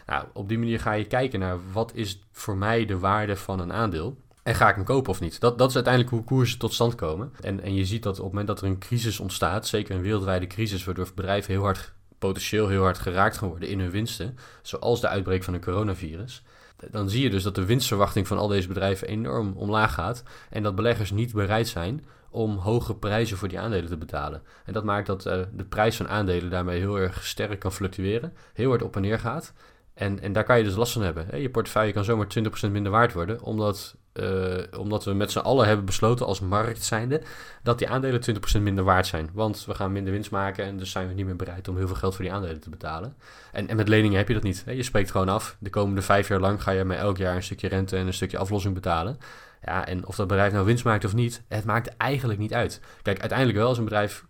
Nou, 0.05 0.25
op 0.33 0.47
die 0.47 0.57
manier 0.57 0.79
ga 0.79 0.91
je 0.91 1.05
kijken 1.05 1.39
naar 1.39 1.57
wat 1.71 1.91
is 1.93 2.19
voor 2.31 2.57
mij 2.57 2.85
de 2.85 2.99
waarde 2.99 3.35
van 3.35 3.59
een 3.59 3.73
aandeel. 3.73 4.17
En 4.43 4.55
ga 4.55 4.69
ik 4.69 4.75
hem 4.75 4.83
kopen 4.83 5.11
of 5.11 5.19
niet? 5.19 5.39
Dat, 5.39 5.57
dat 5.57 5.69
is 5.69 5.75
uiteindelijk 5.75 6.13
hoe 6.13 6.23
koersen 6.23 6.59
tot 6.59 6.73
stand 6.73 6.95
komen. 6.95 7.33
En, 7.41 7.61
en 7.61 7.73
je 7.73 7.85
ziet 7.85 8.03
dat 8.03 8.17
op 8.17 8.23
het 8.23 8.31
moment 8.31 8.47
dat 8.47 8.61
er 8.61 8.67
een 8.67 8.79
crisis 8.79 9.19
ontstaat, 9.19 9.67
zeker 9.67 9.95
een 9.95 10.01
wereldwijde 10.01 10.47
crisis, 10.47 10.83
waardoor 10.83 11.07
bedrijven 11.15 11.53
heel 11.53 11.63
hard 11.63 11.93
potentieel 12.17 12.67
heel 12.67 12.81
hard 12.81 12.97
geraakt 12.97 13.37
gaan 13.37 13.49
worden 13.49 13.69
in 13.69 13.79
hun 13.79 13.91
winsten, 13.91 14.37
zoals 14.61 15.01
de 15.01 15.07
uitbraak 15.07 15.43
van 15.43 15.53
een 15.53 15.61
coronavirus, 15.61 16.43
dan 16.91 17.09
zie 17.09 17.23
je 17.23 17.29
dus 17.29 17.43
dat 17.43 17.55
de 17.55 17.65
winstverwachting 17.65 18.27
van 18.27 18.37
al 18.37 18.47
deze 18.47 18.67
bedrijven 18.67 19.07
enorm 19.07 19.53
omlaag 19.55 19.93
gaat 19.93 20.23
en 20.49 20.63
dat 20.63 20.75
beleggers 20.75 21.11
niet 21.11 21.33
bereid 21.33 21.67
zijn 21.67 22.05
om 22.29 22.57
hoge 22.57 22.95
prijzen 22.95 23.37
voor 23.37 23.47
die 23.47 23.59
aandelen 23.59 23.89
te 23.89 23.97
betalen. 23.97 24.41
En 24.65 24.73
dat 24.73 24.83
maakt 24.83 25.07
dat 25.07 25.25
uh, 25.25 25.41
de 25.53 25.65
prijs 25.65 25.95
van 25.95 26.07
aandelen 26.07 26.49
daarmee 26.49 26.79
heel 26.79 26.99
erg 26.99 27.25
sterk 27.25 27.59
kan 27.59 27.71
fluctueren, 27.71 28.33
heel 28.53 28.69
hard 28.69 28.83
op 28.83 28.95
en 28.95 29.01
neer 29.01 29.19
gaat. 29.19 29.53
En, 29.93 30.19
en 30.19 30.33
daar 30.33 30.43
kan 30.43 30.57
je 30.57 30.63
dus 30.63 30.75
last 30.75 30.93
van 30.93 31.01
hebben. 31.01 31.41
Je 31.41 31.49
portefeuille 31.49 31.93
kan 31.93 32.03
zomaar 32.03 32.27
20% 32.67 32.71
minder 32.71 32.91
waard 32.91 33.13
worden, 33.13 33.41
omdat, 33.41 33.97
uh, 34.13 34.57
omdat 34.77 35.03
we 35.03 35.13
met 35.13 35.31
z'n 35.31 35.39
allen 35.39 35.67
hebben 35.67 35.85
besloten 35.85 36.25
als 36.25 36.39
markt 36.39 36.83
zijnde 36.83 37.21
dat 37.63 37.77
die 37.77 37.89
aandelen 37.89 38.21
20% 38.57 38.61
minder 38.61 38.83
waard 38.83 39.07
zijn. 39.07 39.29
Want 39.33 39.65
we 39.65 39.75
gaan 39.75 39.91
minder 39.91 40.13
winst 40.13 40.31
maken 40.31 40.65
en 40.65 40.77
dus 40.77 40.91
zijn 40.91 41.07
we 41.07 41.13
niet 41.13 41.25
meer 41.25 41.35
bereid 41.35 41.67
om 41.67 41.77
heel 41.77 41.87
veel 41.87 41.95
geld 41.95 42.15
voor 42.15 42.23
die 42.23 42.33
aandelen 42.33 42.59
te 42.59 42.69
betalen. 42.69 43.15
En, 43.51 43.67
en 43.67 43.75
met 43.75 43.87
leningen 43.87 44.17
heb 44.17 44.27
je 44.27 44.33
dat 44.33 44.43
niet. 44.43 44.63
Je 44.67 44.83
spreekt 44.83 45.11
gewoon 45.11 45.29
af. 45.29 45.55
De 45.59 45.69
komende 45.69 46.01
vijf 46.01 46.27
jaar 46.27 46.39
lang 46.39 46.63
ga 46.63 46.71
je 46.71 46.83
met 46.83 46.97
elk 46.97 47.17
jaar 47.17 47.35
een 47.35 47.43
stukje 47.43 47.67
rente 47.67 47.97
en 47.97 48.07
een 48.07 48.13
stukje 48.13 48.37
aflossing 48.37 48.73
betalen. 48.73 49.17
Ja, 49.65 49.85
en 49.85 50.05
of 50.07 50.15
dat 50.15 50.27
bedrijf 50.27 50.53
nou 50.53 50.65
winst 50.65 50.83
maakt 50.83 51.05
of 51.05 51.13
niet, 51.13 51.43
het 51.47 51.65
maakt 51.65 51.97
eigenlijk 51.97 52.39
niet 52.39 52.53
uit. 52.53 52.81
Kijk, 53.01 53.19
uiteindelijk 53.19 53.57
wel 53.57 53.67
als 53.67 53.77
een 53.77 53.83
bedrijf 53.83 54.25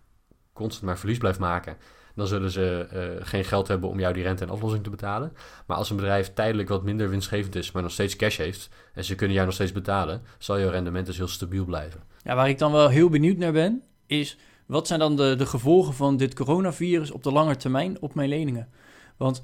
constant 0.52 0.84
maar 0.84 0.98
verlies 0.98 1.18
blijft 1.18 1.38
maken, 1.38 1.76
dan 2.14 2.26
zullen 2.26 2.50
ze 2.50 2.86
uh, 2.94 3.26
geen 3.26 3.44
geld 3.44 3.68
hebben 3.68 3.88
om 3.88 4.00
jou 4.00 4.14
die 4.14 4.22
rente 4.22 4.44
en 4.44 4.50
aflossing 4.50 4.84
te 4.84 4.90
betalen. 4.90 5.32
Maar 5.66 5.76
als 5.76 5.90
een 5.90 5.96
bedrijf 5.96 6.32
tijdelijk 6.32 6.68
wat 6.68 6.82
minder 6.82 7.10
winstgevend 7.10 7.54
is, 7.54 7.72
maar 7.72 7.82
nog 7.82 7.92
steeds 7.92 8.16
cash 8.16 8.36
heeft 8.36 8.68
en 8.94 9.04
ze 9.04 9.14
kunnen 9.14 9.34
jou 9.34 9.46
nog 9.46 9.54
steeds 9.54 9.72
betalen, 9.72 10.22
zal 10.38 10.60
jouw 10.60 10.70
rendement 10.70 11.06
dus 11.06 11.16
heel 11.16 11.28
stabiel 11.28 11.64
blijven. 11.64 12.00
Ja, 12.22 12.34
waar 12.34 12.48
ik 12.48 12.58
dan 12.58 12.72
wel 12.72 12.88
heel 12.88 13.08
benieuwd 13.08 13.36
naar 13.36 13.52
ben, 13.52 13.82
is 14.06 14.38
wat 14.66 14.86
zijn 14.86 14.98
dan 14.98 15.16
de, 15.16 15.34
de 15.36 15.46
gevolgen 15.46 15.94
van 15.94 16.16
dit 16.16 16.34
coronavirus 16.34 17.10
op 17.10 17.22
de 17.22 17.32
lange 17.32 17.56
termijn 17.56 18.00
op 18.00 18.14
mijn 18.14 18.28
leningen? 18.28 18.68
Want 19.16 19.42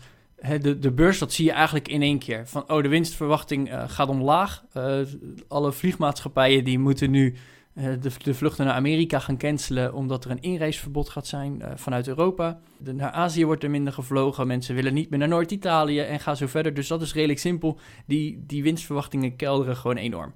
de, 0.61 0.79
de 0.79 0.91
beurs, 0.91 1.19
dat 1.19 1.33
zie 1.33 1.45
je 1.45 1.53
eigenlijk 1.53 1.89
in 1.89 2.03
één 2.03 2.19
keer. 2.19 2.49
Van, 2.49 2.71
oh, 2.71 2.83
de 2.83 2.89
winstverwachting 2.89 3.73
uh, 3.73 3.83
gaat 3.87 4.09
omlaag. 4.09 4.65
Uh, 4.77 4.99
alle 5.49 5.73
vliegmaatschappijen 5.73 6.65
die 6.65 6.79
moeten 6.79 7.11
nu 7.11 7.35
de, 7.73 8.11
de, 8.23 8.35
vluchten 8.35 8.65
naar 8.65 8.75
Amerika 8.75 9.19
gaan 9.19 9.39
cancelen... 9.39 9.95
omdat 9.95 10.25
er 10.25 10.31
een 10.31 10.41
inreisverbod 10.41 11.09
gaat 11.09 11.27
zijn 11.27 11.63
vanuit 11.75 12.09
Europa. 12.09 12.61
De, 12.79 12.93
naar 12.93 13.11
Azië 13.11 13.47
wordt 13.47 13.63
er 13.63 13.71
minder 13.71 13.93
gevlogen. 13.93 14.47
Mensen 14.47 14.75
willen 14.75 14.95
niet 14.95 15.11
meer 15.11 15.19
naar 15.19 15.29
Noord-Italië 15.29 16.01
en 16.01 16.21
ga 16.21 16.35
zo 16.35 16.47
verder. 16.47 16.75
Dus 16.75 16.89
dat 16.89 17.03
is 17.03 17.15
redelijk 17.15 17.39
simpel. 17.39 17.79
Die, 18.07 18.45
die 18.47 18.63
winstverwachtingen 18.63 19.37
kelderen 19.37 19.77
gewoon 19.77 19.97
enorm. 19.97 20.35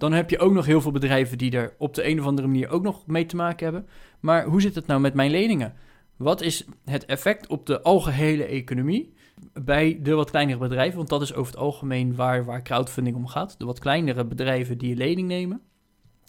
Dan 0.00 0.12
heb 0.12 0.30
je 0.30 0.38
ook 0.38 0.52
nog 0.52 0.66
heel 0.66 0.80
veel 0.80 0.90
bedrijven 0.90 1.38
die 1.38 1.50
er 1.50 1.74
op 1.78 1.94
de 1.94 2.08
een 2.08 2.20
of 2.20 2.26
andere 2.26 2.46
manier 2.46 2.68
ook 2.68 2.82
nog 2.82 3.06
mee 3.06 3.26
te 3.26 3.36
maken 3.36 3.64
hebben. 3.64 3.88
Maar 4.20 4.44
hoe 4.44 4.60
zit 4.60 4.74
het 4.74 4.86
nou 4.86 5.00
met 5.00 5.14
mijn 5.14 5.30
leningen? 5.30 5.74
Wat 6.16 6.40
is 6.40 6.64
het 6.84 7.04
effect 7.04 7.46
op 7.46 7.66
de 7.66 7.82
algehele 7.82 8.44
economie 8.44 9.14
bij 9.52 9.98
de 10.02 10.14
wat 10.14 10.30
kleinere 10.30 10.58
bedrijven? 10.58 10.96
Want 10.96 11.08
dat 11.08 11.22
is 11.22 11.34
over 11.34 11.52
het 11.52 11.60
algemeen 11.60 12.14
waar, 12.14 12.44
waar 12.44 12.62
crowdfunding 12.62 13.16
om 13.16 13.26
gaat. 13.26 13.54
De 13.58 13.64
wat 13.64 13.78
kleinere 13.78 14.24
bedrijven 14.24 14.78
die 14.78 14.90
een 14.90 14.96
lening 14.96 15.28
nemen. 15.28 15.62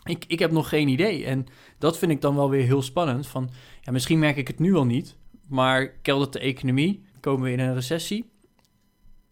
Ik, 0.04 0.26
ik 0.28 0.40
heb 0.40 0.52
nog 0.52 0.70
geen 0.70 0.88
idee. 0.88 1.26
En 1.26 1.46
dat 1.78 1.98
vind 1.98 2.12
ik 2.12 2.22
dan 2.22 2.36
wel 2.36 2.50
weer 2.50 2.64
heel 2.64 2.82
spannend. 2.82 3.28
Van, 3.28 3.50
ja, 3.82 3.92
misschien 3.92 4.20
merk 4.20 4.38
ik 4.38 4.48
het 4.48 4.60
nu 4.60 4.76
al 4.76 4.86
niet, 4.86 5.16
maar 5.48 5.88
keldert 5.88 6.34
de 6.34 6.40
economie? 6.40 7.04
Komen 7.20 7.44
we 7.44 7.52
in 7.52 7.60
een 7.60 7.74
recessie? 7.74 8.30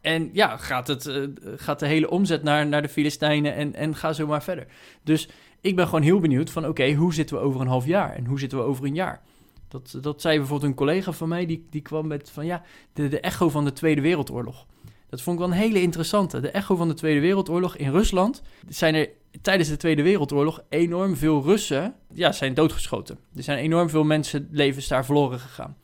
En 0.02 0.30
ja, 0.34 0.58
gaat, 0.58 0.88
het, 0.88 1.06
uh, 1.06 1.28
gaat 1.56 1.80
de 1.80 1.88
hele 1.88 2.10
omzet 2.10 2.44
naar, 2.44 2.68
naar 2.68 2.82
de 2.82 2.90
Filistijnen 2.90 3.56
en, 3.56 3.76
en 3.76 3.96
ga 3.96 4.14
zo 4.14 4.28
maar 4.28 4.44
verder. 4.44 4.68
Dus 5.04 5.30
ik 5.62 5.76
ben 5.76 5.86
gewoon 5.86 6.02
heel 6.02 6.20
benieuwd 6.20 6.50
van 6.50 6.68
oké, 6.68 6.94
hoe 6.94 7.14
zitten 7.14 7.36
we 7.36 7.42
over 7.42 7.62
een 7.62 7.68
half 7.68 7.86
jaar? 7.86 8.16
En 8.16 8.26
hoe 8.26 8.40
zitten 8.40 8.58
we 8.58 8.64
over 8.64 8.86
een 8.86 8.94
jaar? 8.94 9.22
Dat, 9.68 9.98
dat 10.02 10.22
zei 10.22 10.38
bijvoorbeeld 10.38 10.70
een 10.70 10.78
collega 10.78 11.12
van 11.12 11.30
mij, 11.30 11.46
die, 11.46 11.68
die 11.70 11.82
kwam 11.82 12.08
met 12.08 12.30
van 12.30 12.46
ja, 12.46 12.64
de, 12.94 13.08
de 13.08 13.20
echo 13.20 13.50
van 13.50 13.66
de 13.66 13.74
Tweede 13.74 14.02
Wereldoorlog. 14.02 14.66
Dat 15.10 15.22
vond 15.22 15.40
ik 15.40 15.46
wel 15.46 15.54
een 15.54 15.62
hele 15.62 15.82
interessante. 15.82 16.40
De 16.40 16.52
echo 16.52 16.76
van 16.76 16.88
de 16.88 16.94
Tweede 16.94 17.20
Wereldoorlog 17.20 17.76
in 17.76 17.92
Rusland 17.92 18.42
zijn 18.68 18.96
er 18.96 19.10
tijdens 19.42 19.70
de 19.70 19.78
Tweede 19.78 20.02
Wereldoorlog 20.02 20.62
enorm 20.70 21.16
veel 21.16 21.44
Russen 21.44 21.96
ja, 22.14 22.32
zijn 22.32 22.54
doodgeschoten. 22.54 23.18
Er 23.36 23.44
zijn 23.44 23.58
enorm 23.58 23.90
veel 23.90 24.04
mensenlevens 24.04 24.88
daar 24.88 25.06
verloren 25.06 25.40
gegaan. 25.40 25.78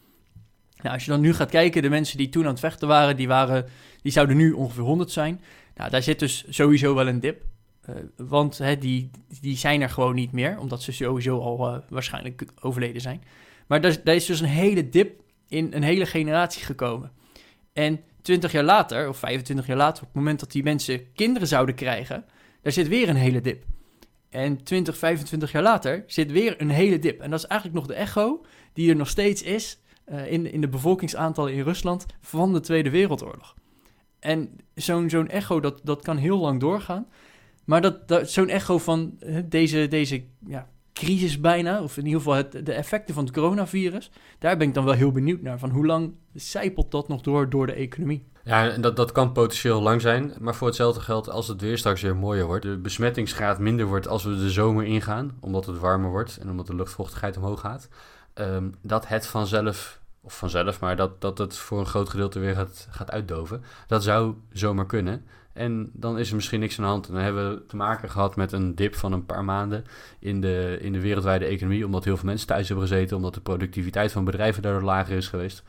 Nou, 0.81 0.93
als 0.93 1.05
je 1.05 1.11
dan 1.11 1.21
nu 1.21 1.33
gaat 1.33 1.49
kijken, 1.49 1.81
de 1.81 1.89
mensen 1.89 2.17
die 2.17 2.29
toen 2.29 2.43
aan 2.43 2.49
het 2.49 2.59
vechten 2.59 2.88
waren, 2.88 3.17
die, 3.17 3.27
waren, 3.27 3.65
die 4.01 4.11
zouden 4.11 4.38
nu 4.38 4.51
ongeveer 4.51 4.83
100 4.83 5.11
zijn. 5.11 5.41
Nou, 5.75 5.89
daar 5.89 6.03
zit 6.03 6.19
dus 6.19 6.45
sowieso 6.49 6.95
wel 6.95 7.07
een 7.07 7.19
dip. 7.19 7.43
Uh, 7.89 7.95
want 8.17 8.57
hè, 8.57 8.77
die, 8.77 9.11
die 9.41 9.57
zijn 9.57 9.81
er 9.81 9.89
gewoon 9.89 10.15
niet 10.15 10.31
meer, 10.31 10.59
omdat 10.59 10.81
ze 10.81 10.91
sowieso 10.91 11.39
al 11.39 11.73
uh, 11.73 11.79
waarschijnlijk 11.89 12.45
overleden 12.61 13.01
zijn. 13.01 13.23
Maar 13.67 13.81
daar, 13.81 14.03
daar 14.03 14.15
is 14.15 14.25
dus 14.25 14.39
een 14.39 14.47
hele 14.47 14.89
dip 14.89 15.21
in 15.47 15.73
een 15.73 15.83
hele 15.83 16.05
generatie 16.05 16.63
gekomen. 16.63 17.11
En 17.73 17.99
20 18.25 18.51
jaar 18.51 18.63
later, 18.63 19.09
of 19.09 19.17
25 19.17 19.67
jaar 19.67 19.77
later, 19.77 20.01
op 20.01 20.07
het 20.07 20.17
moment 20.17 20.39
dat 20.39 20.51
die 20.51 20.63
mensen 20.63 21.13
kinderen 21.13 21.47
zouden 21.47 21.75
krijgen, 21.75 22.25
daar 22.61 22.71
zit 22.71 22.88
weer 22.88 23.09
een 23.09 23.15
hele 23.15 23.41
dip. 23.41 23.63
En 24.29 24.63
20, 24.63 24.97
25 24.97 25.51
jaar 25.51 25.63
later 25.63 26.03
zit 26.07 26.31
weer 26.31 26.61
een 26.61 26.69
hele 26.69 26.99
dip. 26.99 27.19
En 27.21 27.29
dat 27.29 27.39
is 27.39 27.45
eigenlijk 27.45 27.79
nog 27.79 27.89
de 27.89 28.01
echo 28.01 28.45
die 28.73 28.89
er 28.89 28.95
nog 28.95 29.09
steeds 29.09 29.41
is 29.41 29.79
uh, 30.07 30.31
in, 30.31 30.51
in 30.51 30.61
de 30.61 30.67
bevolkingsaantallen 30.67 31.53
in 31.53 31.63
Rusland 31.63 32.05
van 32.21 32.53
de 32.53 32.59
Tweede 32.59 32.89
Wereldoorlog. 32.89 33.55
En 34.19 34.49
zo'n 34.75 35.09
zo'n 35.09 35.27
echo, 35.27 35.59
dat, 35.59 35.81
dat 35.83 36.01
kan 36.01 36.17
heel 36.17 36.38
lang 36.38 36.59
doorgaan. 36.59 37.07
Maar 37.65 37.81
dat, 37.81 38.07
dat, 38.07 38.31
zo'n 38.31 38.49
echo 38.49 38.77
van 38.77 39.19
deze, 39.45 39.88
deze 39.88 40.23
ja, 40.47 40.69
crisis 40.95 41.39
bijna, 41.39 41.81
of 41.81 41.97
in 41.97 42.05
ieder 42.05 42.19
geval 42.19 42.36
het, 42.36 42.65
de 42.65 42.73
effecten 42.73 43.13
van 43.13 43.23
het 43.23 43.34
coronavirus, 43.34 44.12
daar 44.39 44.58
ben 44.58 44.67
ik 44.67 44.73
dan 44.73 44.86
wel 44.86 44.93
heel 44.93 45.12
benieuwd 45.12 45.41
naar. 45.41 45.60
Van 45.60 45.69
hoe 45.69 45.86
lang 45.86 46.13
zijpelt 46.34 46.91
dat 46.91 47.08
nog 47.08 47.21
door, 47.21 47.49
door 47.49 47.65
de 47.65 47.73
economie? 47.73 48.25
Ja, 48.43 48.69
en 48.69 48.81
dat, 48.81 48.95
dat 48.95 49.12
kan 49.12 49.31
potentieel 49.31 49.81
lang 49.81 50.01
zijn, 50.01 50.34
maar 50.39 50.55
voor 50.55 50.67
hetzelfde 50.67 51.01
geldt 51.01 51.29
als 51.29 51.47
het 51.47 51.62
weer 51.62 51.77
straks 51.77 52.01
weer 52.01 52.15
mooier 52.15 52.45
wordt. 52.45 52.65
De 52.65 52.77
besmettingsgraad 52.77 53.60
minder 53.60 53.86
wordt 53.86 54.08
als 54.08 54.23
we 54.23 54.36
de 54.36 54.49
zomer 54.49 54.86
ingaan, 54.86 55.38
omdat 55.39 55.65
het 55.65 55.79
warmer 55.79 56.10
wordt 56.10 56.38
en 56.38 56.49
omdat 56.49 56.67
de 56.67 56.75
luchtvochtigheid 56.75 57.38
omhoog 57.38 57.60
gaat. 57.60 57.88
Um, 58.34 58.75
dat 58.81 59.08
het 59.08 59.27
vanzelf, 59.27 60.01
of 60.25 60.38
vanzelf, 60.38 60.79
maar 60.79 60.95
dat, 60.95 61.21
dat 61.21 61.38
het 61.38 61.57
voor 61.57 61.79
een 61.79 61.85
groot 61.85 62.09
gedeelte 62.09 62.39
weer 62.39 62.55
gaat, 62.55 62.88
gaat 62.89 63.11
uitdoven. 63.11 63.63
Dat 63.88 64.03
zou 64.03 64.35
zomaar 64.51 64.85
kunnen. 64.85 65.25
En 65.53 65.89
dan 65.93 66.19
is 66.19 66.29
er 66.29 66.35
misschien 66.35 66.59
niks 66.59 66.77
aan 66.77 66.83
de 66.83 66.89
hand. 66.89 67.07
En 67.07 67.13
dan 67.13 67.23
hebben 67.23 67.49
we 67.49 67.65
te 67.65 67.75
maken 67.75 68.09
gehad 68.09 68.35
met 68.35 68.51
een 68.51 68.75
dip 68.75 68.95
van 68.95 69.11
een 69.11 69.25
paar 69.25 69.43
maanden 69.43 69.85
in 70.19 70.41
de, 70.41 70.77
in 70.81 70.93
de 70.93 70.99
wereldwijde 70.99 71.45
economie. 71.45 71.85
Omdat 71.85 72.03
heel 72.03 72.17
veel 72.17 72.25
mensen 72.25 72.47
thuis 72.47 72.67
hebben 72.67 72.88
gezeten. 72.88 73.17
Omdat 73.17 73.33
de 73.33 73.41
productiviteit 73.41 74.11
van 74.11 74.25
bedrijven 74.25 74.61
daardoor 74.61 74.81
lager 74.81 75.15
is 75.15 75.27
geweest. 75.27 75.63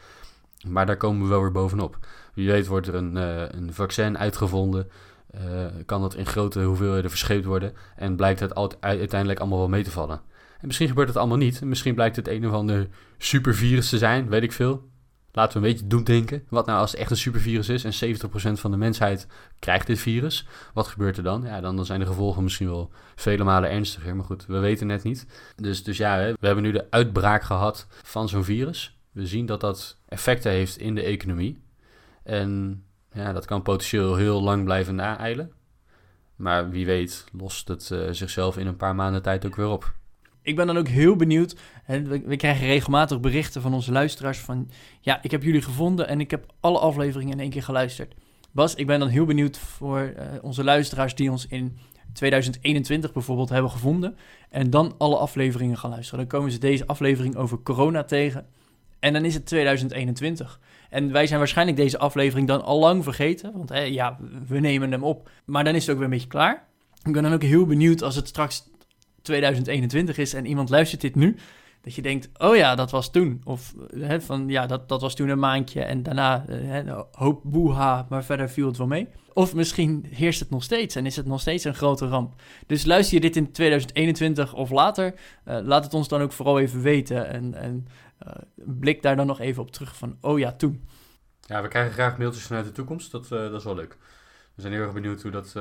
Maar 0.68 0.86
daar 0.86 0.96
komen 0.96 1.22
we 1.22 1.28
wel 1.28 1.40
weer 1.40 1.52
bovenop. 1.52 1.98
Wie 2.34 2.50
weet 2.50 2.66
wordt 2.66 2.86
er 2.86 2.94
een, 2.94 3.16
uh, 3.16 3.48
een 3.48 3.72
vaccin 3.72 4.18
uitgevonden. 4.18 4.90
Uh, 5.34 5.66
kan 5.86 6.00
dat 6.00 6.14
in 6.14 6.26
grote 6.26 6.62
hoeveelheden 6.62 7.10
verscheept 7.10 7.44
worden. 7.44 7.72
En 7.96 8.16
blijkt 8.16 8.40
het 8.40 8.80
uiteindelijk 8.80 9.40
allemaal 9.40 9.58
wel 9.58 9.68
mee 9.68 9.84
te 9.84 9.90
vallen. 9.90 10.20
En 10.60 10.66
misschien 10.66 10.88
gebeurt 10.88 11.08
het 11.08 11.16
allemaal 11.16 11.36
niet. 11.36 11.60
Misschien 11.60 11.94
blijkt 11.94 12.16
het 12.16 12.28
een 12.28 12.46
of 12.46 12.52
ander 12.52 12.88
supervirus 13.18 13.88
te 13.88 13.98
zijn, 13.98 14.28
weet 14.28 14.42
ik 14.42 14.52
veel. 14.52 14.88
Laten 15.36 15.60
we 15.60 15.66
een 15.66 15.72
beetje 15.72 15.86
doen 15.86 16.04
denken. 16.04 16.44
Wat 16.48 16.66
nou 16.66 16.78
als 16.78 16.90
het 16.90 17.00
echt 17.00 17.10
een 17.10 17.16
supervirus 17.16 17.68
is 17.68 17.84
en 17.84 18.16
70% 18.16 18.52
van 18.52 18.70
de 18.70 18.76
mensheid 18.76 19.26
krijgt 19.58 19.86
dit 19.86 19.98
virus? 19.98 20.46
Wat 20.74 20.86
gebeurt 20.86 21.16
er 21.16 21.22
dan? 21.22 21.42
Ja, 21.42 21.60
dan, 21.60 21.84
zijn 21.84 22.00
de 22.00 22.06
gevolgen 22.06 22.42
misschien 22.42 22.66
wel 22.66 22.90
vele 23.14 23.44
malen 23.44 23.70
ernstiger. 23.70 24.16
Maar 24.16 24.24
goed, 24.24 24.46
we 24.46 24.58
weten 24.58 24.88
het 24.88 25.02
niet. 25.02 25.26
Dus, 25.56 25.84
dus 25.84 25.96
ja, 25.96 26.18
we 26.18 26.46
hebben 26.46 26.64
nu 26.64 26.72
de 26.72 26.86
uitbraak 26.90 27.42
gehad 27.42 27.86
van 28.02 28.28
zo'n 28.28 28.44
virus. 28.44 28.98
We 29.12 29.26
zien 29.26 29.46
dat 29.46 29.60
dat 29.60 29.98
effecten 30.08 30.50
heeft 30.50 30.78
in 30.78 30.94
de 30.94 31.02
economie. 31.02 31.58
En 32.22 32.82
ja, 33.12 33.32
dat 33.32 33.44
kan 33.44 33.62
potentieel 33.62 34.16
heel 34.16 34.42
lang 34.42 34.64
blijven 34.64 34.94
naeilen. 34.94 35.52
Maar 36.36 36.70
wie 36.70 36.86
weet 36.86 37.24
lost 37.32 37.68
het 37.68 37.90
uh, 37.92 38.08
zichzelf 38.10 38.56
in 38.58 38.66
een 38.66 38.76
paar 38.76 38.94
maanden 38.94 39.22
tijd 39.22 39.46
ook 39.46 39.56
weer 39.56 39.68
op 39.68 39.94
ik 40.46 40.56
ben 40.56 40.66
dan 40.66 40.76
ook 40.76 40.88
heel 40.88 41.16
benieuwd. 41.16 41.56
We, 41.86 42.36
krijgen 42.36 42.66
regelmatig 42.66 43.20
berichten 43.20 43.62
van 43.62 43.74
onze 43.74 43.92
luisteraars 43.92 44.38
van... 44.38 44.70
Ja, 45.00 45.22
ik 45.22 45.30
heb 45.30 45.42
jullie 45.42 45.62
gevonden 45.62 46.08
en 46.08 46.20
ik 46.20 46.30
heb 46.30 46.52
alle 46.60 46.78
afleveringen 46.78 47.32
in 47.32 47.40
één 47.40 47.50
keer 47.50 47.62
geluisterd. 47.62 48.14
Bas, 48.52 48.74
ik 48.74 48.86
ben 48.86 48.98
dan 48.98 49.08
heel 49.08 49.24
benieuwd 49.24 49.58
voor 49.58 50.00
uh, 50.00 50.22
onze 50.42 50.64
luisteraars 50.64 51.14
die 51.14 51.30
ons 51.30 51.46
in 51.46 51.78
2021 52.12 53.12
bijvoorbeeld 53.12 53.48
hebben 53.48 53.70
gevonden... 53.70 54.16
en 54.50 54.70
dan 54.70 54.94
alle 54.98 55.16
afleveringen 55.16 55.78
gaan 55.78 55.90
luisteren. 55.90 56.18
Dan 56.18 56.38
komen 56.38 56.50
ze 56.52 56.58
deze 56.58 56.86
aflevering 56.86 57.36
over 57.36 57.62
corona 57.62 58.04
tegen 58.04 58.46
en 58.98 59.12
dan 59.12 59.24
is 59.24 59.34
het 59.34 59.46
2021. 59.46 60.60
En 60.90 61.12
wij 61.12 61.26
zijn 61.26 61.38
waarschijnlijk 61.38 61.76
deze 61.76 61.98
aflevering 61.98 62.48
dan 62.48 62.64
al 62.64 62.78
lang 62.78 63.04
vergeten, 63.04 63.52
want 63.52 63.70
ja, 63.88 64.18
we 64.46 64.60
nemen 64.60 64.90
hem 64.90 65.04
op. 65.04 65.30
Maar 65.44 65.64
dan 65.64 65.74
is 65.74 65.80
het 65.80 65.90
ook 65.90 65.96
weer 65.96 66.04
een 66.04 66.12
beetje 66.12 66.28
klaar. 66.28 66.66
Ik 67.02 67.12
ben 67.12 67.22
dan 67.22 67.32
ook 67.32 67.42
heel 67.42 67.66
benieuwd 67.66 68.02
als 68.02 68.16
het 68.16 68.28
straks 68.28 68.64
2021 69.26 70.18
is 70.18 70.34
en 70.34 70.46
iemand 70.46 70.68
luistert 70.68 71.00
dit 71.00 71.14
nu, 71.14 71.36
Dat 71.80 71.94
je 71.94 72.02
denkt, 72.02 72.28
oh 72.38 72.56
ja, 72.56 72.74
dat 72.74 72.90
was 72.90 73.10
toen. 73.10 73.40
Of 73.44 73.74
hè, 73.98 74.20
van 74.20 74.48
ja, 74.48 74.66
dat, 74.66 74.88
dat 74.88 75.00
was 75.00 75.14
toen 75.14 75.28
een 75.28 75.38
maandje 75.38 75.82
en 75.82 76.02
daarna 76.02 76.44
uh, 76.48 76.56
hè, 76.60 76.82
hoop 77.12 77.40
boeha, 77.44 78.06
maar 78.08 78.24
verder 78.24 78.50
viel 78.50 78.66
het 78.66 78.76
wel 78.76 78.86
mee. 78.86 79.08
Of 79.32 79.54
misschien 79.54 80.06
heerst 80.10 80.40
het 80.40 80.50
nog 80.50 80.62
steeds 80.62 80.94
en 80.94 81.06
is 81.06 81.16
het 81.16 81.26
nog 81.26 81.40
steeds 81.40 81.64
een 81.64 81.74
grote 81.74 82.06
ramp. 82.06 82.34
Dus 82.66 82.84
luister 82.84 83.14
je 83.14 83.20
dit 83.20 83.36
in 83.36 83.52
2021 83.52 84.54
of 84.54 84.70
later, 84.70 85.14
uh, 85.48 85.58
laat 85.62 85.84
het 85.84 85.94
ons 85.94 86.08
dan 86.08 86.20
ook 86.20 86.32
vooral 86.32 86.58
even 86.58 86.82
weten. 86.82 87.28
En, 87.28 87.54
en 87.54 87.86
blik 88.54 89.02
daar 89.02 89.16
dan 89.16 89.26
nog 89.26 89.40
even 89.40 89.62
op 89.62 89.70
terug 89.70 89.96
van, 89.96 90.16
oh 90.20 90.38
ja, 90.38 90.52
toen. 90.52 90.84
Ja, 91.40 91.62
we 91.62 91.68
krijgen 91.68 91.92
graag 91.92 92.18
mailtjes 92.18 92.44
vanuit 92.44 92.64
de 92.64 92.72
toekomst. 92.72 93.10
Dat, 93.10 93.28
dat 93.28 93.54
is 93.54 93.64
wel 93.64 93.74
leuk. 93.74 93.96
We 94.54 94.60
zijn 94.62 94.72
heel 94.72 94.82
erg 94.82 94.92
benieuwd 94.92 95.22
hoe, 95.22 95.30
dat, 95.30 95.52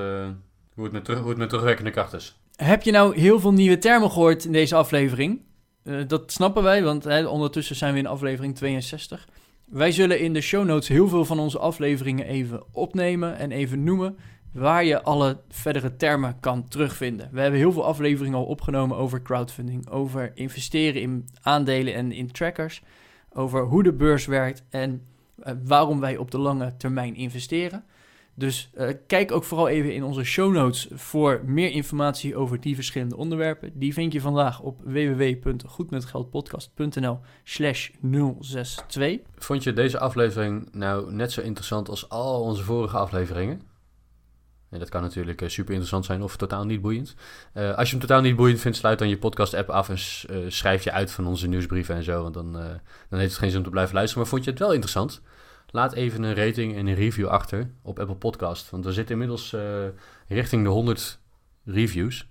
hoe, 0.74 0.84
het 0.84 0.92
met 0.92 1.06
terug, 1.06 1.20
hoe 1.20 1.30
het 1.30 1.38
met 1.38 1.50
terugwerkende 1.50 1.92
kracht 1.92 2.14
is. 2.14 2.40
Heb 2.56 2.84
je 2.84 2.92
nou 2.92 3.20
heel 3.20 3.40
veel 3.40 3.54
nieuwe 3.54 3.78
termen 3.78 4.12
gehoord 4.12 4.46
in 4.46 4.52
deze 4.52 4.76
aflevering? 4.76 5.42
Uh, 5.84 6.02
dat 6.08 6.32
snappen 6.32 6.64
wij, 6.64 6.84
want 6.84 7.04
hè, 7.04 7.26
ondertussen 7.26 7.76
zijn 7.76 7.94
we 7.94 8.00
in 8.00 8.08
aflevering 8.08 8.56
62. 8.56 9.28
Wij 9.66 9.92
zullen 9.92 10.20
in 10.20 10.34
de 10.34 10.42
show 10.42 10.66
notes 10.66 10.88
heel 10.88 11.08
veel 11.08 11.26
van 11.26 11.40
onze 11.40 11.60
afleveringen 11.60 12.26
even 12.26 12.64
opnemen 12.72 13.38
en 13.38 13.52
even 13.52 13.84
noemen 13.84 14.18
waar 14.52 14.86
je 14.86 15.02
alle 15.02 15.42
verdere 15.50 15.96
termen 15.96 16.40
kan 16.40 16.68
terugvinden. 16.68 17.30
We 17.32 17.42
hebben 17.42 17.60
heel 17.60 17.72
veel 17.72 17.86
afleveringen 17.86 18.38
al 18.38 18.46
opgenomen 18.46 18.98
over 18.98 19.22
crowdfunding, 19.22 19.90
over 19.90 20.32
investeren 20.34 21.02
in 21.02 21.26
aandelen 21.42 21.94
en 21.94 22.12
in 22.12 22.32
trackers, 22.32 22.82
over 23.34 23.64
hoe 23.64 23.84
de 23.84 23.94
beurs 23.94 24.26
werkt 24.26 24.64
en 24.70 25.02
uh, 25.40 25.54
waarom 25.64 26.00
wij 26.00 26.18
op 26.18 26.32
de 26.32 26.38
lange 26.38 26.78
termijn 26.78 27.16
investeren. 27.16 27.84
Dus 28.38 28.70
uh, 28.78 28.90
kijk 29.08 29.32
ook 29.32 29.44
vooral 29.44 29.68
even 29.68 29.94
in 29.94 30.04
onze 30.04 30.24
show 30.24 30.54
notes 30.54 30.88
voor 30.94 31.42
meer 31.46 31.72
informatie 31.72 32.36
over 32.36 32.60
die 32.60 32.76
verschillende 32.76 33.18
onderwerpen. 33.18 33.72
Die 33.74 33.94
vind 33.94 34.14
je 34.14 34.22
vandaag 34.22 34.60
op 34.60 34.82
www.goedmetgeldpodcast.nl 34.84 37.20
slash 37.44 37.90
062. 38.02 39.20
Vond 39.36 39.64
je 39.64 39.74
deze 39.74 40.00
aflevering 40.00 40.70
nou 40.72 41.14
net 41.14 41.32
zo 41.32 41.42
interessant 41.42 41.90
als 41.90 42.10
al 42.10 42.42
onze 42.42 42.64
vorige 42.64 42.98
afleveringen? 42.98 43.62
En 44.70 44.80
dat 44.80 44.90
kan 44.90 45.02
natuurlijk 45.02 45.42
uh, 45.42 45.50
super 45.50 45.72
interessant 45.72 46.06
zijn 46.06 46.24
of 46.24 46.38
totaal 46.38 46.66
niet 46.66 46.82
boeiend. 46.82 47.16
Uh, 47.54 47.76
als 47.76 47.90
je 47.90 47.98
hem 47.98 48.08
totaal 48.08 48.22
niet 48.22 48.36
boeiend 48.36 48.60
vindt, 48.60 48.78
sluit 48.78 49.00
dan 49.00 49.10
je 49.10 49.18
podcast-app 49.18 49.70
af 49.70 49.90
en 49.90 49.98
schrijf 50.52 50.84
je 50.84 50.92
uit 50.92 51.12
van 51.12 51.28
onze 51.28 51.48
nieuwsbrieven 51.48 51.96
en 51.96 52.04
zo. 52.04 52.22
Want 52.22 52.34
dan, 52.34 52.52
dan 53.10 53.20
heeft 53.20 53.32
het 53.32 53.40
geen 53.40 53.50
zin 53.50 53.58
om 53.58 53.64
te 53.64 53.70
blijven 53.70 53.96
luisteren. 53.96 54.22
Maar 54.22 54.32
vond 54.32 54.44
je 54.44 54.50
het 54.50 54.60
wel 54.60 54.72
interessant? 54.72 55.22
Laat 55.72 55.94
even 55.94 56.24
een 56.24 56.36
rating 56.36 56.76
en 56.76 56.88
een 56.88 56.96
review 56.96 57.28
achter 57.28 57.70
op 57.82 58.00
Apple 58.00 58.16
Podcast. 58.16 58.70
Want 58.70 58.86
we 58.86 58.94
zitten 58.94 59.14
inmiddels 59.14 59.54
uh, 59.54 59.62
richting 60.28 60.64
de 60.64 60.70
100 60.70 61.20
reviews. 61.66 62.28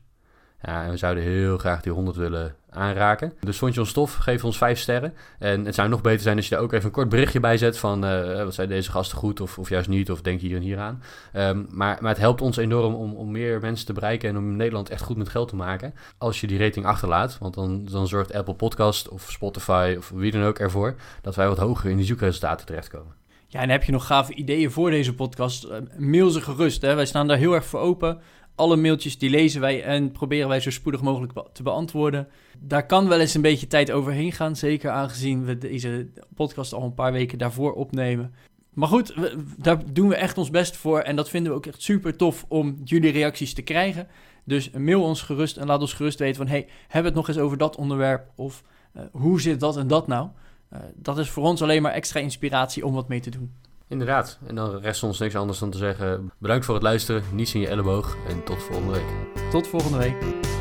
Ja, 0.63 0.85
en 0.85 0.91
we 0.91 0.97
zouden 0.97 1.23
heel 1.23 1.59
graag 1.59 1.81
die 1.81 1.93
100 1.93 2.17
willen 2.17 2.57
aanraken. 2.71 3.33
Dus 3.41 3.59
vond 3.59 3.75
je 3.75 3.81
ons 3.81 3.93
tof, 3.93 4.15
geef 4.15 4.45
ons 4.45 4.57
5 4.57 4.79
sterren. 4.79 5.15
En 5.39 5.65
het 5.65 5.75
zou 5.75 5.89
nog 5.89 6.01
beter 6.01 6.21
zijn 6.21 6.37
als 6.37 6.49
je 6.49 6.55
daar 6.55 6.65
ook 6.65 6.73
even 6.73 6.85
een 6.87 6.93
kort 6.93 7.09
berichtje 7.09 7.41
bij 7.41 7.57
zet 7.57 7.79
van 7.79 8.05
uh, 8.05 8.45
wat 8.45 8.55
zijn 8.55 8.69
deze 8.69 8.91
gasten 8.91 9.19
goed 9.19 9.41
of, 9.41 9.59
of 9.59 9.69
juist 9.69 9.89
niet, 9.89 10.11
of 10.11 10.21
denk 10.21 10.41
hier 10.41 10.57
en 10.57 10.63
hier 10.63 10.79
aan. 10.79 11.03
Um, 11.37 11.67
maar, 11.71 11.99
maar 12.01 12.11
het 12.11 12.21
helpt 12.21 12.41
ons 12.41 12.57
enorm 12.57 12.95
om, 12.95 13.15
om 13.15 13.31
meer 13.31 13.61
mensen 13.61 13.87
te 13.87 13.93
bereiken 13.93 14.29
en 14.29 14.37
om 14.37 14.57
Nederland 14.57 14.91
echt 14.91 15.03
goed 15.03 15.17
met 15.17 15.29
geld 15.29 15.49
te 15.49 15.57
maken. 15.57 15.95
Als 16.19 16.41
je 16.41 16.47
die 16.47 16.59
rating 16.59 16.87
achterlaat, 16.87 17.39
want 17.39 17.55
dan, 17.55 17.85
dan 17.85 18.07
zorgt 18.07 18.33
Apple 18.33 18.55
Podcast 18.55 19.09
of 19.09 19.31
Spotify 19.31 19.95
of 19.99 20.11
wie 20.15 20.33
dan 20.33 20.43
ook 20.43 20.59
ervoor 20.59 20.95
dat 21.23 21.35
wij 21.35 21.49
wat 21.49 21.59
hoger 21.59 21.91
in 21.91 21.97
die 21.97 22.07
zoekresultaten 22.07 22.67
terechtkomen. 22.67 23.24
Ja, 23.55 23.61
en 23.61 23.71
heb 23.71 23.85
je 23.85 23.93
nog 23.93 24.07
gave 24.07 24.35
ideeën 24.35 24.71
voor 24.71 24.91
deze 24.91 25.15
podcast? 25.15 25.65
Uh, 25.65 25.77
mail 25.99 26.31
ze 26.31 26.41
gerust. 26.41 26.83
Hè? 26.83 26.95
Wij 26.95 27.07
staan 27.07 27.27
daar 27.27 27.37
heel 27.37 27.55
erg 27.55 27.65
voor 27.65 27.81
open. 27.81 28.21
Alle 28.55 28.77
mailtjes 28.77 29.19
die 29.19 29.31
lezen 29.31 29.61
wij 29.61 29.83
en 29.83 30.13
proberen 30.13 30.49
wij 30.49 30.61
zo 30.61 30.71
spoedig 30.71 31.03
mogelijk 31.03 31.33
te 31.53 31.63
beantwoorden. 31.63 32.29
Daar 32.59 32.87
kan 32.87 33.09
wel 33.09 33.21
eens 33.21 33.35
een 33.35 33.41
beetje 33.43 33.67
tijd 33.67 33.91
overheen 33.91 34.33
gaan. 34.33 34.57
Zeker 34.57 34.91
aangezien 34.91 35.45
we 35.45 35.59
deze 35.59 36.09
podcast 36.35 36.73
al 36.73 36.83
een 36.83 36.95
paar 36.95 37.13
weken 37.13 37.39
daarvoor 37.39 37.73
opnemen. 37.73 38.35
Maar 38.73 38.89
goed, 38.89 39.15
daar 39.57 39.93
doen 39.93 40.09
we 40.09 40.17
echt 40.17 40.39
ons 40.39 40.51
best 40.51 40.77
voor. 40.77 41.01
En 41.01 41.17
dat 41.17 41.29
vinden 41.29 41.53
we 41.53 41.59
ook 41.59 41.67
echt 41.67 41.83
super 41.83 42.17
tof 42.17 42.45
om 42.49 42.81
jullie 42.85 43.13
reacties 43.13 43.55
te 43.55 43.63
krijgen. 43.63 44.07
Dus 44.45 44.71
mail 44.71 45.03
ons 45.03 45.23
gerust 45.23 45.57
en 45.57 45.67
laat 45.67 45.81
ons 45.81 45.93
gerust 45.93 46.19
weten 46.19 46.37
van... 46.37 46.47
hey, 46.47 46.67
hebben 46.81 47.13
we 47.13 47.19
het 47.19 47.27
nog 47.27 47.29
eens 47.29 47.45
over 47.45 47.59
dat 47.59 47.77
onderwerp? 47.77 48.31
Of 48.37 48.63
uh, 48.97 49.03
hoe 49.13 49.41
zit 49.41 49.61
dat 49.61 49.77
en 49.77 49.87
dat 49.87 50.07
nou? 50.07 50.29
Uh, 50.75 50.81
dat 50.95 51.19
is 51.19 51.31
voor 51.31 51.45
ons 51.45 51.63
alleen 51.63 51.83
maar 51.83 51.93
extra 51.93 52.21
inspiratie 52.21 52.87
om 52.87 52.95
wat 52.95 53.09
mee 53.09 53.21
te 53.21 53.31
doen. 53.31 53.53
Inderdaad. 53.89 54.39
En 54.47 54.55
dan 54.55 54.79
rest 54.79 55.03
ons 55.03 55.19
niks 55.19 55.37
anders 55.37 55.59
dan 55.59 55.71
te 55.71 55.79
zeggen: 55.79 56.33
bedankt 56.39 56.65
voor 56.65 56.75
het 56.75 56.83
luisteren, 56.83 57.23
niets 57.33 57.55
in 57.55 57.61
je 57.61 57.69
elleboog 57.69 58.17
en 58.29 58.45
tot 58.45 58.63
volgende 58.63 58.93
week. 58.93 59.07
Tot 59.51 59.67
volgende 59.67 59.99
week. 59.99 60.53